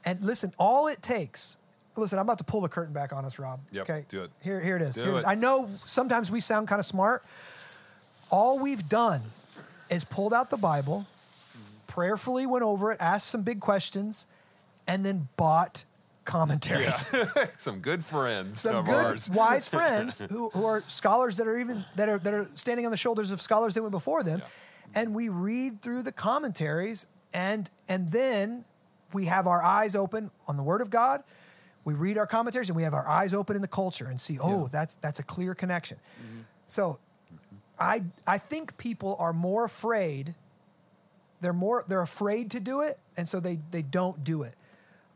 And 0.04 0.20
listen, 0.22 0.52
all 0.58 0.88
it 0.88 1.02
takes. 1.02 1.58
Listen, 1.96 2.18
I'm 2.18 2.24
about 2.26 2.38
to 2.38 2.44
pull 2.44 2.60
the 2.60 2.68
curtain 2.68 2.94
back 2.94 3.12
on 3.12 3.24
us, 3.24 3.38
Rob. 3.38 3.60
Yep, 3.72 3.82
okay, 3.90 4.04
do 4.08 4.22
it. 4.22 4.30
Here, 4.42 4.60
here 4.60 4.76
it 4.76 4.82
is. 4.82 4.96
Here 4.96 5.08
it 5.10 5.16
is. 5.18 5.24
it. 5.24 5.26
I 5.28 5.34
know 5.34 5.68
sometimes 5.84 6.30
we 6.30 6.40
sound 6.40 6.68
kind 6.68 6.78
of 6.78 6.84
smart. 6.84 7.22
All 8.30 8.58
we've 8.60 8.88
done 8.88 9.22
is 9.90 10.04
pulled 10.04 10.32
out 10.32 10.50
the 10.50 10.56
Bible, 10.56 11.06
prayerfully 11.88 12.46
went 12.46 12.62
over 12.62 12.92
it, 12.92 12.98
asked 13.00 13.26
some 13.26 13.42
big 13.42 13.60
questions, 13.60 14.28
and 14.86 15.04
then 15.04 15.28
bought 15.36 15.84
commentaries. 16.24 17.06
some 17.58 17.80
good 17.80 18.04
friends 18.04 18.60
some 18.60 18.76
of 18.76 18.84
good 18.84 19.06
ours. 19.06 19.30
wise 19.30 19.66
friends 19.78 20.20
who, 20.30 20.48
who 20.50 20.64
are 20.64 20.80
scholars 20.82 21.36
that 21.36 21.46
are 21.48 21.58
even 21.58 21.84
that 21.96 22.08
are 22.08 22.18
that 22.20 22.32
are 22.34 22.44
standing 22.54 22.84
on 22.84 22.90
the 22.92 22.96
shoulders 22.96 23.32
of 23.32 23.40
scholars 23.40 23.74
that 23.74 23.82
went 23.82 23.90
before 23.90 24.22
them 24.22 24.40
and 24.94 25.14
we 25.14 25.28
read 25.28 25.80
through 25.82 26.02
the 26.02 26.12
commentaries 26.12 27.06
and 27.32 27.70
and 27.88 28.10
then 28.10 28.64
we 29.12 29.24
have 29.24 29.46
our 29.48 29.62
eyes 29.62 29.96
open 29.96 30.30
on 30.46 30.56
the 30.56 30.62
word 30.62 30.82
of 30.82 30.90
god 30.90 31.24
we 31.84 31.94
read 31.94 32.18
our 32.18 32.26
commentaries 32.26 32.68
and 32.68 32.76
we 32.76 32.82
have 32.82 32.94
our 32.94 33.08
eyes 33.08 33.34
open 33.34 33.56
in 33.56 33.62
the 33.62 33.68
culture 33.68 34.06
and 34.06 34.20
see 34.20 34.38
oh 34.42 34.68
that's 34.68 34.96
that's 34.96 35.18
a 35.18 35.22
clear 35.22 35.54
connection. 35.54 35.98
Mm-hmm. 35.98 36.40
So 36.66 36.98
i 37.78 38.02
i 38.26 38.36
think 38.36 38.76
people 38.76 39.16
are 39.18 39.32
more 39.32 39.64
afraid 39.64 40.34
they're 41.40 41.52
more 41.52 41.84
they're 41.88 42.02
afraid 42.02 42.50
to 42.50 42.60
do 42.60 42.82
it 42.82 42.98
and 43.16 43.26
so 43.26 43.40
they 43.40 43.58
they 43.70 43.82
don't 43.82 44.22
do 44.24 44.42
it. 44.42 44.54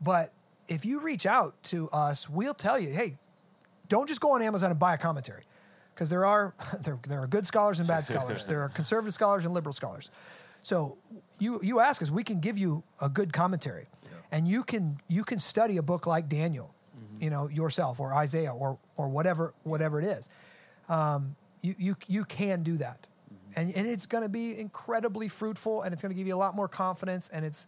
But 0.01 0.31
if 0.67 0.85
you 0.85 1.01
reach 1.01 1.25
out 1.25 1.61
to 1.63 1.89
us 1.89 2.29
we'll 2.29 2.53
tell 2.53 2.79
you 2.79 2.89
hey 2.89 3.17
don't 3.87 4.07
just 4.07 4.21
go 4.21 4.33
on 4.33 4.41
amazon 4.41 4.71
and 4.71 4.79
buy 4.79 4.95
a 4.95 4.97
commentary 4.97 5.43
because 5.95 6.09
there 6.09 6.25
are 6.25 6.53
there, 6.83 6.99
there 7.07 7.21
are 7.21 7.27
good 7.27 7.47
scholars 7.47 7.79
and 7.79 7.87
bad 7.87 8.05
scholars. 8.11 8.45
There 8.45 8.61
are 8.61 8.69
conservative 8.69 9.13
scholars 9.13 9.45
and 9.45 9.53
liberal 9.53 9.73
scholars. 9.73 10.11
So 10.61 10.97
you 11.39 11.59
you 11.63 11.79
ask 11.79 12.01
us 12.01 12.11
we 12.11 12.23
can 12.23 12.39
give 12.39 12.57
you 12.57 12.83
a 13.01 13.09
good 13.09 13.33
commentary 13.33 13.87
and 14.31 14.47
you 14.47 14.63
can 14.63 14.97
you 15.07 15.23
can 15.23 15.39
study 15.39 15.77
a 15.77 15.81
book 15.83 16.05
like 16.07 16.27
daniel 16.29 16.73
you 17.19 17.29
know 17.29 17.47
yourself 17.47 17.99
or 17.99 18.13
isaiah 18.13 18.51
or 18.53 18.77
or 18.97 19.07
whatever 19.09 19.53
whatever 19.63 19.99
it 19.99 20.05
is 20.05 20.29
um, 20.89 21.35
you, 21.61 21.73
you 21.77 21.95
you 22.07 22.23
can 22.25 22.61
do 22.63 22.77
that 22.77 23.07
and, 23.55 23.73
and 23.75 23.87
it's 23.87 24.05
going 24.05 24.23
to 24.23 24.29
be 24.29 24.59
incredibly 24.59 25.27
fruitful 25.27 25.81
and 25.83 25.93
it's 25.93 26.01
going 26.01 26.11
to 26.11 26.17
give 26.17 26.27
you 26.27 26.35
a 26.35 26.37
lot 26.37 26.55
more 26.55 26.67
confidence 26.67 27.29
and 27.29 27.45
it's 27.45 27.67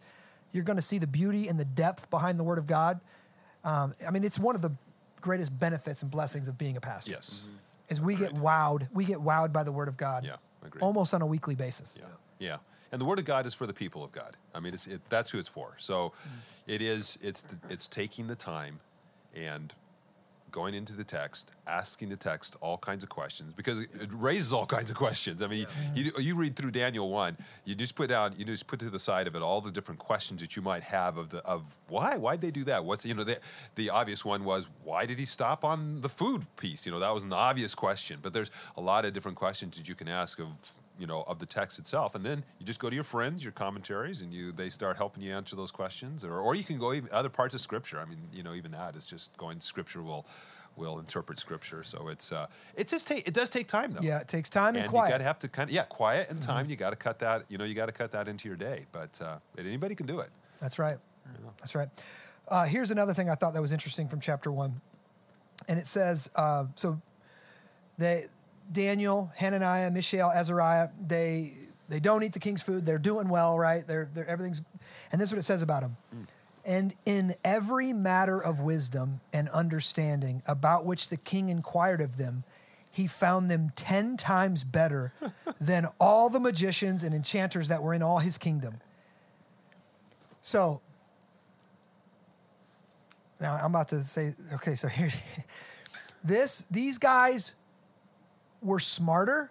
you're 0.52 0.64
going 0.64 0.76
to 0.76 0.82
see 0.82 0.98
the 0.98 1.06
beauty 1.06 1.48
and 1.48 1.58
the 1.58 1.64
depth 1.64 2.10
behind 2.10 2.38
the 2.38 2.44
word 2.44 2.58
of 2.58 2.66
god 2.66 3.00
um, 3.64 3.94
i 4.06 4.10
mean 4.10 4.22
it's 4.24 4.38
one 4.38 4.54
of 4.54 4.62
the 4.62 4.70
greatest 5.20 5.58
benefits 5.58 6.02
and 6.02 6.10
blessings 6.10 6.46
of 6.48 6.56
being 6.58 6.76
a 6.76 6.80
pastor 6.80 7.12
Yes. 7.12 7.48
is 7.88 8.00
we 8.00 8.14
get 8.16 8.32
wowed 8.34 8.88
we 8.92 9.04
get 9.04 9.18
wowed 9.18 9.52
by 9.52 9.64
the 9.64 9.72
word 9.72 9.88
of 9.88 9.96
god 9.96 10.24
Yeah, 10.24 10.36
agreed. 10.64 10.82
almost 10.82 11.14
on 11.14 11.22
a 11.22 11.26
weekly 11.26 11.54
basis 11.54 11.98
Yeah. 12.00 12.06
Yeah. 12.38 12.56
And 12.90 13.00
the 13.00 13.04
word 13.04 13.18
of 13.18 13.24
God 13.24 13.46
is 13.46 13.54
for 13.54 13.66
the 13.66 13.74
people 13.74 14.02
of 14.02 14.12
God. 14.12 14.36
I 14.54 14.60
mean, 14.60 14.74
it's 14.74 14.86
it, 14.86 15.02
that's 15.08 15.32
who 15.32 15.38
it's 15.38 15.48
for. 15.48 15.74
So, 15.78 16.10
mm. 16.10 16.40
it 16.66 16.82
is 16.82 17.18
it's 17.22 17.46
it's 17.68 17.86
taking 17.86 18.26
the 18.28 18.36
time 18.36 18.80
and 19.34 19.74
going 20.50 20.74
into 20.74 20.94
the 20.94 21.04
text, 21.04 21.54
asking 21.66 22.08
the 22.08 22.16
text 22.16 22.56
all 22.60 22.78
kinds 22.78 23.02
of 23.02 23.08
questions 23.08 23.52
because 23.52 23.80
it 23.80 24.10
raises 24.12 24.52
all 24.52 24.66
kinds 24.66 24.90
of 24.90 24.96
questions. 24.96 25.42
I 25.42 25.48
mean, 25.48 25.66
you, 25.94 26.10
you 26.18 26.36
read 26.36 26.56
through 26.56 26.70
Daniel 26.70 27.10
one, 27.10 27.36
you 27.64 27.74
just 27.74 27.96
put 27.96 28.08
down, 28.08 28.34
you 28.36 28.44
just 28.44 28.66
put 28.66 28.80
to 28.80 28.90
the 28.90 28.98
side 28.98 29.26
of 29.26 29.34
it 29.34 29.42
all 29.42 29.60
the 29.60 29.70
different 29.70 30.00
questions 30.00 30.40
that 30.40 30.56
you 30.56 30.62
might 30.62 30.84
have 30.84 31.16
of 31.18 31.30
the 31.30 31.38
of 31.44 31.76
why 31.88 32.16
why'd 32.16 32.40
they 32.40 32.50
do 32.50 32.64
that? 32.64 32.84
What's 32.84 33.04
you 33.04 33.14
know 33.14 33.24
the 33.24 33.38
the 33.74 33.90
obvious 33.90 34.24
one 34.24 34.44
was 34.44 34.68
why 34.84 35.06
did 35.06 35.18
he 35.18 35.24
stop 35.24 35.64
on 35.64 36.00
the 36.00 36.08
food 36.08 36.46
piece? 36.58 36.86
You 36.86 36.92
know 36.92 37.00
that 37.00 37.12
was 37.12 37.22
an 37.22 37.32
obvious 37.32 37.74
question, 37.74 38.18
but 38.22 38.32
there's 38.32 38.50
a 38.76 38.80
lot 38.80 39.04
of 39.04 39.12
different 39.12 39.36
questions 39.36 39.76
that 39.76 39.88
you 39.88 39.94
can 39.94 40.08
ask 40.08 40.40
of 40.40 40.48
you 40.98 41.06
know 41.06 41.24
of 41.26 41.38
the 41.38 41.46
text 41.46 41.78
itself 41.78 42.14
and 42.14 42.24
then 42.24 42.44
you 42.58 42.66
just 42.66 42.80
go 42.80 42.88
to 42.90 42.94
your 42.94 43.04
friends 43.04 43.44
your 43.44 43.52
commentaries 43.52 44.20
and 44.22 44.32
you 44.34 44.52
they 44.52 44.68
start 44.68 44.96
helping 44.96 45.22
you 45.22 45.32
answer 45.32 45.54
those 45.56 45.70
questions 45.70 46.24
or, 46.24 46.38
or 46.38 46.54
you 46.54 46.64
can 46.64 46.78
go 46.78 46.92
even 46.92 47.08
other 47.12 47.28
parts 47.28 47.54
of 47.54 47.60
scripture 47.60 47.98
i 48.00 48.04
mean 48.04 48.18
you 48.32 48.42
know 48.42 48.52
even 48.54 48.70
that 48.70 48.96
is 48.96 49.06
just 49.06 49.36
going 49.36 49.60
scripture 49.60 50.02
will 50.02 50.26
will 50.76 50.98
interpret 50.98 51.38
scripture 51.38 51.82
so 51.82 52.08
it's 52.08 52.32
uh 52.32 52.46
it 52.76 52.88
just 52.88 53.06
take 53.08 53.26
it 53.26 53.34
does 53.34 53.50
take 53.50 53.66
time 53.66 53.92
though 53.92 54.00
Yeah, 54.02 54.20
it 54.20 54.28
takes 54.28 54.48
time 54.50 54.74
and, 54.74 54.78
and 54.84 54.88
quiet. 54.88 55.04
Mm-hmm. 55.04 55.12
you 55.12 55.14
gotta 55.14 55.24
have 55.24 55.38
to 55.40 55.48
kind 55.48 55.68
of 55.70 55.74
yeah 55.74 55.84
quiet 55.84 56.30
and 56.30 56.42
time 56.42 56.68
you 56.70 56.76
gotta 56.76 56.96
cut 56.96 57.18
that 57.20 57.44
you 57.50 57.58
know 57.58 57.64
you 57.64 57.74
gotta 57.74 57.92
cut 57.92 58.10
that 58.12 58.28
into 58.28 58.48
your 58.48 58.56
day 58.56 58.86
but 58.92 59.20
uh 59.22 59.38
anybody 59.58 59.94
can 59.94 60.06
do 60.06 60.20
it 60.20 60.30
That's 60.60 60.78
right. 60.78 60.96
That's 61.58 61.74
right. 61.74 61.88
Uh, 62.48 62.64
here's 62.64 62.90
another 62.90 63.12
thing 63.12 63.28
I 63.28 63.34
thought 63.34 63.52
that 63.54 63.60
was 63.62 63.72
interesting 63.72 64.08
from 64.08 64.20
chapter 64.20 64.50
one, 64.50 64.80
and 65.68 65.78
it 65.78 65.86
says 65.86 66.30
uh, 66.34 66.64
so. 66.74 67.00
They 67.98 68.26
Daniel, 68.70 69.32
Hananiah, 69.36 69.90
Mishael, 69.90 70.30
Azariah. 70.30 70.88
They 71.00 71.52
they 71.88 72.00
don't 72.00 72.22
eat 72.22 72.32
the 72.32 72.38
king's 72.38 72.62
food. 72.62 72.84
They're 72.84 72.98
doing 72.98 73.28
well, 73.28 73.58
right? 73.58 73.86
They're 73.86 74.08
they're 74.12 74.28
everything's, 74.28 74.62
and 75.10 75.20
this 75.20 75.30
is 75.30 75.32
what 75.32 75.38
it 75.38 75.44
says 75.44 75.62
about 75.62 75.82
them. 75.82 75.96
And 76.64 76.94
in 77.06 77.34
every 77.44 77.94
matter 77.94 78.38
of 78.38 78.60
wisdom 78.60 79.20
and 79.32 79.48
understanding 79.48 80.42
about 80.46 80.84
which 80.84 81.08
the 81.08 81.16
king 81.16 81.48
inquired 81.48 82.02
of 82.02 82.18
them, 82.18 82.44
he 82.90 83.06
found 83.06 83.50
them 83.50 83.72
ten 83.74 84.18
times 84.18 84.64
better 84.64 85.12
than 85.60 85.86
all 85.98 86.28
the 86.28 86.40
magicians 86.40 87.02
and 87.04 87.14
enchanters 87.14 87.68
that 87.68 87.82
were 87.82 87.94
in 87.94 88.02
all 88.02 88.18
his 88.18 88.36
kingdom. 88.36 88.80
So 90.42 90.82
now 93.40 93.58
I'm 93.62 93.70
about 93.70 93.88
to 93.88 94.00
say, 94.00 94.32
okay, 94.54 94.74
so 94.74 94.88
here, 94.88 95.10
this 96.24 96.64
these 96.70 96.98
guys 96.98 97.54
were 98.62 98.80
smarter, 98.80 99.50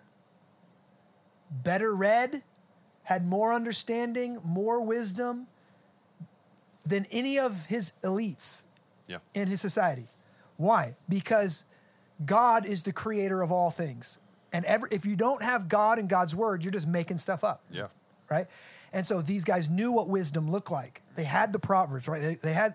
better 1.52 1.93
read, 1.93 2.43
had 3.04 3.26
more 3.26 3.54
understanding, 3.54 4.39
more 4.43 4.82
wisdom 4.82 5.48
than 6.86 7.06
any 7.12 7.38
of 7.38 7.65
his 7.65 7.93
elites 8.04 8.63
yeah 9.08 9.20
in 9.34 9.48
his 9.48 9.62
society. 9.62 10.06
Why? 10.58 10.96
Because 11.08 11.65
God 12.26 12.65
is 12.65 12.84
the 12.84 12.93
creator 12.93 13.41
of 13.41 13.52
all 13.52 13.70
things. 13.70 14.20
And 14.52 14.65
every, 14.65 14.89
if 14.91 15.06
you 15.06 15.15
don't 15.15 15.43
have 15.43 15.67
God 15.67 16.00
and 16.00 16.10
God's 16.10 16.36
word, 16.36 16.63
you're 16.63 16.72
just 16.72 16.88
making 16.88 17.17
stuff 17.17 17.43
up 17.43 17.63
yeah 17.72 17.88
right? 18.30 18.48
And 18.93 19.06
so 19.06 19.22
these 19.22 19.46
guys 19.46 19.70
knew 19.70 19.91
what 19.91 20.10
wisdom 20.10 20.52
looked 20.52 20.72
like. 20.72 21.02
They 21.15 21.24
had 21.24 21.54
the 21.54 21.60
proverbs, 21.60 22.08
right? 22.08 22.22
They, 22.22 22.36
they 22.36 22.54
had. 22.54 22.74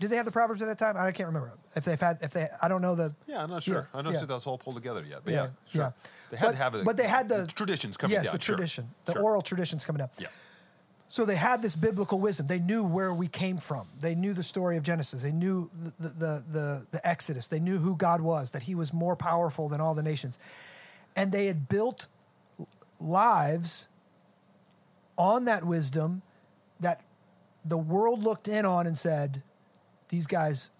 Did 0.00 0.10
they 0.10 0.16
have 0.16 0.24
the 0.26 0.32
proverbs 0.32 0.60
at 0.62 0.66
that 0.66 0.78
time? 0.78 0.96
I 0.96 1.12
can't 1.12 1.28
remember 1.28 1.52
if 1.76 1.84
they've 1.84 2.00
had. 2.00 2.16
If 2.22 2.32
they, 2.32 2.48
I 2.62 2.66
don't 2.68 2.82
know 2.82 2.94
the. 2.96 3.14
yeah 3.26 3.42
i'm 3.42 3.50
not 3.50 3.62
sure 3.62 3.88
Yeah, 3.92 3.98
i 4.00 4.02
don't 4.02 4.12
yeah. 4.14 4.20
see 4.20 4.26
that's 4.26 4.46
all 4.46 4.58
pulled 4.58 4.76
together 4.76 5.04
yet 5.08 5.20
but 5.24 5.32
Yeah, 5.32 5.42
yeah, 5.42 5.50
sure. 5.72 5.82
yeah. 5.82 5.90
they 6.30 6.36
had 6.38 6.46
But- 6.46 6.52
to 6.52 6.58
have 6.58 6.74
it 6.74 6.84
but 6.84 6.96
they 6.96 7.06
had 7.06 7.28
the- 7.28 7.46
traditions 7.46 7.96
coming 7.96 8.14
yes, 8.16 8.24
down 8.26 8.36
the 8.36 8.42
sure, 8.42 8.56
tradition, 8.56 8.88
the 9.04 9.12
sure. 9.12 9.22
oral 9.22 9.42
traditions 9.42 9.84
coming 9.84 10.02
up. 10.02 10.12
yeah 10.18 10.28
So 11.08 11.24
they 11.26 11.36
had 11.36 11.60
this 11.60 11.74
biblical 11.76 12.18
wisdom. 12.20 12.46
They 12.46 12.60
knew 12.60 12.82
where 12.84 13.12
we 13.12 13.26
came 13.28 13.58
from. 13.58 13.84
They 14.00 14.14
knew 14.14 14.32
the 14.32 14.44
story 14.44 14.76
of 14.78 14.82
Genesis. 14.84 15.22
They 15.22 15.32
knew 15.32 15.68
the, 15.74 15.90
the, 15.98 16.08
the, 16.08 16.44
the, 16.56 16.86
the 16.92 17.00
Exodus. 17.04 17.48
They 17.48 17.58
knew 17.60 17.78
who 17.78 17.96
God 17.96 18.20
was, 18.20 18.52
that 18.52 18.62
he 18.62 18.74
was 18.76 18.92
more 18.92 19.16
powerful 19.16 19.68
than 19.68 19.80
all 19.80 19.94
the 19.96 20.04
nations. 20.04 20.38
And 21.16 21.32
they 21.32 21.46
had 21.46 21.66
built 21.68 22.06
lives 23.00 23.88
on 25.16 25.44
that 25.46 25.64
wisdom 25.64 26.22
that 26.78 27.02
the 27.64 27.76
world 27.94 28.22
looked 28.22 28.46
in 28.48 28.64
on 28.64 28.86
and 28.86 28.96
said, 28.96 29.42
these 30.10 30.26
guys 30.26 30.70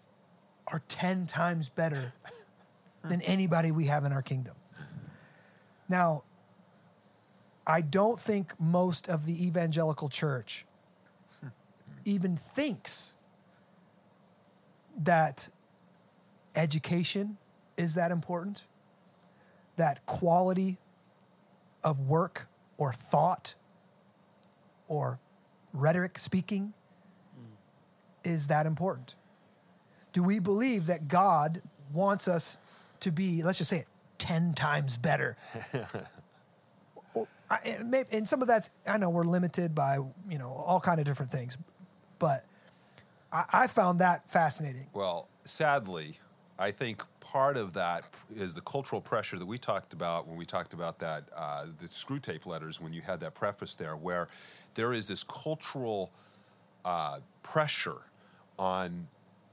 are 0.68 0.82
10 0.88 1.26
times 1.26 1.68
better 1.68 2.12
than 3.04 3.20
anybody 3.22 3.70
we 3.70 3.86
have 3.86 4.04
in 4.04 4.12
our 4.12 4.22
kingdom. 4.22 4.54
Now, 5.88 6.24
I 7.66 7.80
don't 7.80 8.18
think 8.18 8.52
most 8.60 9.08
of 9.08 9.26
the 9.26 9.46
evangelical 9.46 10.08
church 10.08 10.66
even 12.04 12.36
thinks 12.36 13.14
that 14.98 15.48
education 16.54 17.38
is 17.76 17.94
that 17.94 18.10
important, 18.10 18.64
that 19.76 20.04
quality 20.06 20.78
of 21.82 22.00
work 22.00 22.48
or 22.76 22.92
thought 22.92 23.54
or 24.88 25.18
rhetoric 25.72 26.18
speaking 26.18 26.74
mm. 27.38 27.54
is 28.24 28.48
that 28.48 28.66
important. 28.66 29.14
Do 30.12 30.22
we 30.22 30.40
believe 30.40 30.86
that 30.86 31.08
God 31.08 31.60
wants 31.92 32.28
us 32.28 32.58
to 33.00 33.10
be, 33.10 33.42
let's 33.42 33.58
just 33.58 33.70
say 33.70 33.78
it, 33.78 33.86
10 34.18 34.52
times 34.52 34.96
better 34.96 35.36
and 38.10 38.26
some 38.26 38.42
of 38.42 38.48
that's 38.48 38.70
I 38.86 38.98
know 38.98 39.10
we're 39.10 39.24
limited 39.24 39.74
by 39.74 39.98
you 40.28 40.38
know 40.38 40.50
all 40.50 40.80
kind 40.80 41.00
of 41.00 41.06
different 41.06 41.32
things, 41.32 41.58
but 42.18 42.44
I, 43.32 43.44
I 43.52 43.66
found 43.66 43.98
that 44.00 44.28
fascinating. 44.28 44.86
Well, 44.92 45.28
sadly, 45.44 46.18
I 46.58 46.70
think 46.70 47.02
part 47.20 47.56
of 47.56 47.72
that 47.74 48.04
is 48.34 48.54
the 48.54 48.60
cultural 48.60 49.00
pressure 49.00 49.38
that 49.38 49.46
we 49.46 49.58
talked 49.58 49.92
about 49.92 50.26
when 50.28 50.36
we 50.36 50.46
talked 50.46 50.72
about 50.72 50.98
that 51.00 51.24
uh, 51.36 51.66
the 51.78 51.86
Screwtape 51.86 52.46
letters 52.46 52.80
when 52.80 52.92
you 52.92 53.02
had 53.02 53.20
that 53.20 53.34
preface 53.34 53.74
there, 53.74 53.96
where 53.96 54.28
there 54.74 54.92
is 54.92 55.08
this 55.08 55.24
cultural 55.24 56.10
uh, 56.84 57.18
pressure 57.42 58.02
on 58.58 59.08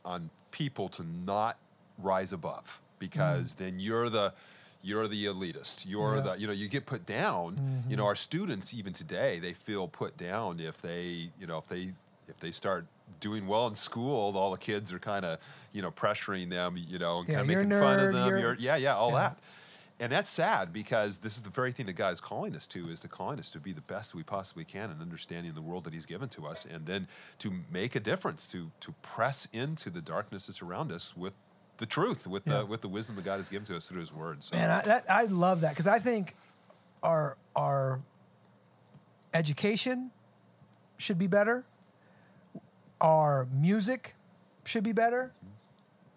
on 0.05 0.29
people 0.51 0.87
to 0.89 1.03
not 1.03 1.57
rise 1.97 2.31
above 2.31 2.81
because 2.99 3.55
mm. 3.55 3.57
then 3.57 3.79
you're 3.79 4.09
the 4.09 4.33
you're 4.83 5.07
the 5.07 5.25
elitist. 5.25 5.85
You're 5.87 6.17
Yeah. 6.17 6.21
the 6.21 6.33
you 6.39 6.47
know 6.47 6.53
you 6.53 6.69
get 6.69 6.85
put 6.85 7.05
down. 7.05 7.55
You 7.55 7.61
mm-hmm. 7.61 7.95
know 7.95 8.05
our 8.05 8.15
students 8.15 8.73
even 8.73 8.93
today 8.93 9.39
they 9.39 9.53
feel 9.53 9.87
put 9.87 10.17
down 10.17 10.59
if 10.59 10.81
they 10.81 11.31
you 11.39 11.47
know 11.47 11.57
if 11.57 11.67
they 11.67 11.91
if 12.27 12.39
they 12.39 12.51
start 12.51 12.85
doing 13.21 13.47
well 13.47 13.67
in 13.67 13.75
school 13.75 14.35
all 14.37 14.51
the 14.51 14.57
kids 14.57 14.91
are 14.91 14.99
kind 14.99 15.23
of 15.23 15.39
you 15.71 15.81
know 15.81 15.89
pressuring 15.89 16.49
them 16.49 16.75
you 16.77 16.99
know 16.99 17.19
and 17.19 17.29
Yeah, 17.29 17.35
kind 17.37 17.49
of 17.49 17.55
making 17.55 17.71
fun 17.71 17.99
of 17.99 18.13
them. 18.13 18.27
you're- 18.27 18.41
you're, 18.41 18.55
yeah 18.55 18.75
yeah 18.75 18.95
all 18.95 19.11
Yeah. 19.11 19.29
that 19.29 19.37
and 19.99 20.11
that's 20.11 20.29
sad 20.29 20.71
because 20.71 21.19
this 21.19 21.37
is 21.37 21.43
the 21.43 21.49
very 21.49 21.71
thing 21.71 21.87
that 21.87 21.95
God 21.95 22.13
is 22.13 22.21
calling 22.21 22.55
us 22.55 22.67
to 22.67 22.87
is 22.89 22.99
to 23.01 23.07
calling 23.07 23.39
us 23.39 23.49
to 23.51 23.59
be 23.59 23.71
the 23.71 23.81
best 23.81 24.13
we 24.13 24.23
possibly 24.23 24.63
can 24.63 24.91
in 24.91 25.01
understanding 25.01 25.53
the 25.53 25.61
world 25.61 25.83
that 25.85 25.93
He's 25.93 26.05
given 26.05 26.29
to 26.29 26.45
us, 26.45 26.65
and 26.65 26.85
then 26.85 27.07
to 27.39 27.51
make 27.71 27.95
a 27.95 27.99
difference, 27.99 28.51
to 28.51 28.71
to 28.81 28.93
press 29.01 29.47
into 29.51 29.89
the 29.89 30.01
darkness 30.01 30.47
that's 30.47 30.61
around 30.61 30.91
us 30.91 31.15
with 31.17 31.35
the 31.77 31.85
truth, 31.85 32.27
with 32.27 32.47
Yeah. 32.47 32.59
the 32.59 32.65
with 32.65 32.81
the 32.81 32.89
wisdom 32.89 33.15
that 33.15 33.25
God 33.25 33.37
has 33.37 33.49
given 33.49 33.65
to 33.67 33.77
us 33.77 33.87
through 33.87 34.01
His 34.01 34.13
Word. 34.13 34.43
So, 34.43 34.55
Man, 34.55 34.69
I, 34.69 34.81
that, 34.83 35.05
I 35.09 35.23
love 35.25 35.61
that 35.61 35.71
because 35.71 35.87
I 35.87 35.99
think 35.99 36.33
our 37.03 37.37
our 37.55 38.01
education 39.33 40.11
should 40.97 41.17
be 41.17 41.27
better. 41.27 41.65
Our 42.99 43.47
music 43.51 44.15
should 44.65 44.83
be 44.83 44.91
better. 44.91 45.31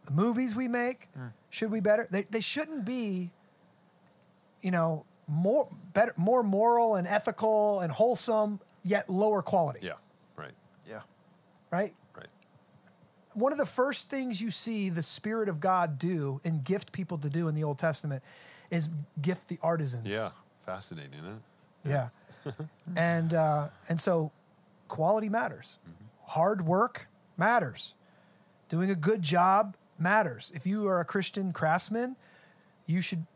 The 0.07 0.13
movies 0.13 0.57
we 0.57 0.69
make 0.69 1.09
mm. 1.17 1.33
should 1.51 1.71
be 1.71 1.81
better. 1.81 2.07
They, 2.11 2.23
they 2.31 2.41
shouldn't 2.41 2.87
be, 2.87 3.31
you 4.63 4.71
know, 4.71 5.05
more 5.27 5.69
better, 5.93 6.13
more 6.17 6.43
moral 6.43 6.95
and 6.97 7.07
ethical 7.07 7.81
and 7.81 7.93
wholesome, 7.93 8.61
yet 8.83 9.09
lower 9.09 9.43
quality. 9.43 9.81
yeah, 9.83 9.93
right, 10.37 10.53
Yeah. 10.89 11.01
Right. 11.71 11.95
right, 12.17 12.29
One 13.35 13.53
of 13.53 13.59
the 13.59 13.67
first 13.67 14.11
things 14.11 14.43
you 14.43 14.51
see 14.51 14.89
the 14.91 15.03
Spirit 15.03 15.49
of 15.49 15.61
God 15.61 15.99
do 15.99 16.41
and 16.45 16.65
gift 16.65 16.93
people 16.93 17.17
to 17.19 17.31
do 17.31 17.47
in 17.49 17.55
the 17.55 17.63
Old 17.65 17.79
Testament 17.79 18.23
is 18.71 18.91
gift 19.23 19.49
the 19.49 19.59
artisans. 19.63 20.07
yeah, 20.07 20.31
fascinating, 20.61 21.21
isn't 21.21 21.43
it? 21.85 21.89
Yeah. 21.89 22.09
and 22.97 23.35
uh, 23.35 23.69
and 23.89 24.01
so 24.01 24.33
quality 24.89 25.29
matters. 25.29 25.79
Hard 26.27 26.63
work 26.67 27.07
matters. 27.37 27.95
Doing 28.69 28.91
a 28.91 28.95
good 28.95 29.23
job 29.23 29.77
matters. 29.99 30.51
If 30.55 30.67
you 30.67 30.87
are 30.89 31.01
a 31.01 31.05
Christian 31.05 31.53
craftsman, 31.53 32.17
you 32.87 33.03
should 33.03 33.27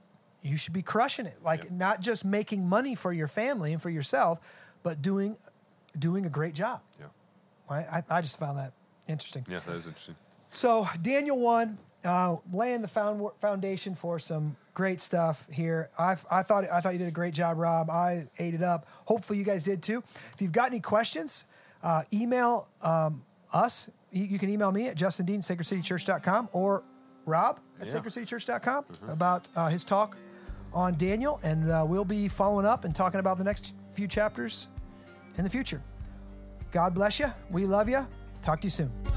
you 0.45 0.57
should 0.57 0.73
be 0.75 0.83
crushing 0.83 1.27
it. 1.27 1.39
Like 1.43 1.65
Yeah. 1.65 1.71
not 1.73 2.01
just 2.01 2.25
making 2.25 2.69
money 2.69 2.95
for 2.95 3.13
your 3.13 3.29
family 3.29 3.73
and 3.73 3.81
for 3.83 3.91
yourself, 3.91 4.39
but 4.83 5.03
doing 5.03 5.37
doing 5.99 6.27
a 6.27 6.31
great 6.31 6.55
job. 6.55 6.81
Yeah, 7.01 7.07
Right? 7.71 7.87
I, 7.93 8.19
I 8.19 8.21
just 8.21 8.39
found 8.39 8.59
that 8.59 8.73
interesting. 9.09 9.45
yeah, 9.49 9.61
that 9.61 9.75
is 9.75 9.87
interesting. 9.87 10.17
So 10.53 10.87
Daniel 11.03 11.39
one, 11.39 11.79
uh, 12.05 12.37
laying 12.53 12.83
the 12.83 12.89
found, 12.89 13.27
foundation 13.39 13.95
for 13.95 14.19
some 14.19 14.57
great 14.75 15.01
stuff 15.01 15.47
here. 15.51 15.89
I, 15.99 16.13
I 16.31 16.43
thought 16.43 16.65
I 16.71 16.81
thought 16.81 16.93
you 16.93 16.99
did 16.99 17.09
a 17.09 17.13
great 17.13 17.33
job, 17.35 17.57
Rob. 17.59 17.89
I 17.91 18.27
ate 18.39 18.55
it 18.55 18.63
up. 18.63 18.87
Hopefully 19.07 19.39
you 19.39 19.45
guys 19.45 19.65
did 19.65 19.83
too. 19.83 19.99
If 20.05 20.37
you've 20.41 20.53
got 20.53 20.67
any 20.71 20.81
questions, 20.81 21.47
uh, 21.83 22.03
email 22.13 22.69
um, 22.83 23.23
us. 23.53 23.89
You, 24.11 24.25
you 24.25 24.39
can 24.39 24.49
email 24.51 24.71
me 24.71 24.89
at 24.89 24.97
justindean, 24.97 25.39
sacredcitychurch.com, 25.41 26.51
or 26.53 26.83
Rob 27.27 27.59
at 27.81 27.87
Yeah. 27.87 27.95
sacredcitychurch.com 27.95 28.85
about 29.09 29.49
uh, 29.57 29.69
his 29.69 29.85
talk 29.85 30.17
on 30.75 30.95
Daniel, 30.97 31.41
and 31.43 31.71
uh, 31.71 31.85
we'll 31.87 32.05
be 32.05 32.29
following 32.29 32.67
up 32.67 32.85
and 32.85 32.95
talking 32.95 33.21
about 33.21 33.39
the 33.39 33.45
next 33.45 33.75
few 33.89 34.09
chapters 34.09 34.69
in 35.39 35.45
the 35.45 35.51
future. 35.51 35.83
God 36.71 36.95
bless 36.95 37.21
you. 37.21 37.27
We 37.51 37.65
love 37.65 37.89
you. 37.89 38.07
Talk 38.43 38.61
to 38.61 38.67
you 38.67 38.71
soon. 38.71 39.14